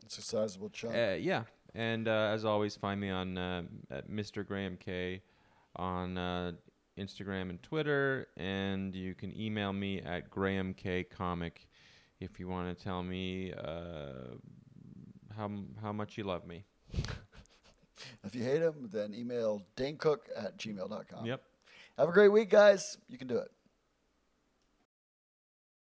It's 0.05 0.19
a 0.19 0.23
sizable 0.23 0.71
chunk. 0.71 0.95
Uh, 0.95 1.17
yeah, 1.19 1.43
and 1.75 2.09
uh, 2.09 2.31
as 2.33 2.45
always, 2.45 2.77
find 2.77 3.01
me 3.01 3.11
on 3.11 3.37
uh, 3.37 3.63
at 3.91 4.11
Mr. 4.11 4.47
Graham 4.47 4.77
Kay 4.77 5.23
on 5.77 6.17
uh, 6.17 6.53
Instagram 6.99 7.51
and 7.51 7.63
Twitter, 7.63 8.29
and 8.37 8.95
you 8.95 9.15
can 9.15 9.39
email 9.39 9.73
me 9.73 10.01
at 10.01 10.31
Graham 10.31 10.75
Kay 10.75 11.05
Comic 11.05 11.69
if 12.21 12.41
you 12.41 12.49
want 12.49 12.77
to 12.77 12.85
tell 12.85 13.03
me 13.03 13.53
uh, 13.53 14.35
how 15.37 15.51
how 15.81 15.93
much 15.93 16.19
you 16.19 16.25
love 16.25 16.47
me. 16.47 16.65
If 18.25 18.35
you 18.35 18.45
hate 18.45 18.63
him, 18.63 18.89
then 18.93 19.15
email 19.15 19.63
danecook 19.77 20.19
at 20.37 20.57
gmail.com. 20.57 21.27
Yep. 21.27 21.43
Have 21.99 22.09
a 22.09 22.13
great 22.13 22.29
week, 22.29 22.51
guys. 22.51 22.97
You 23.09 23.19
can 23.19 23.27
do 23.27 23.39
it. 23.39 23.51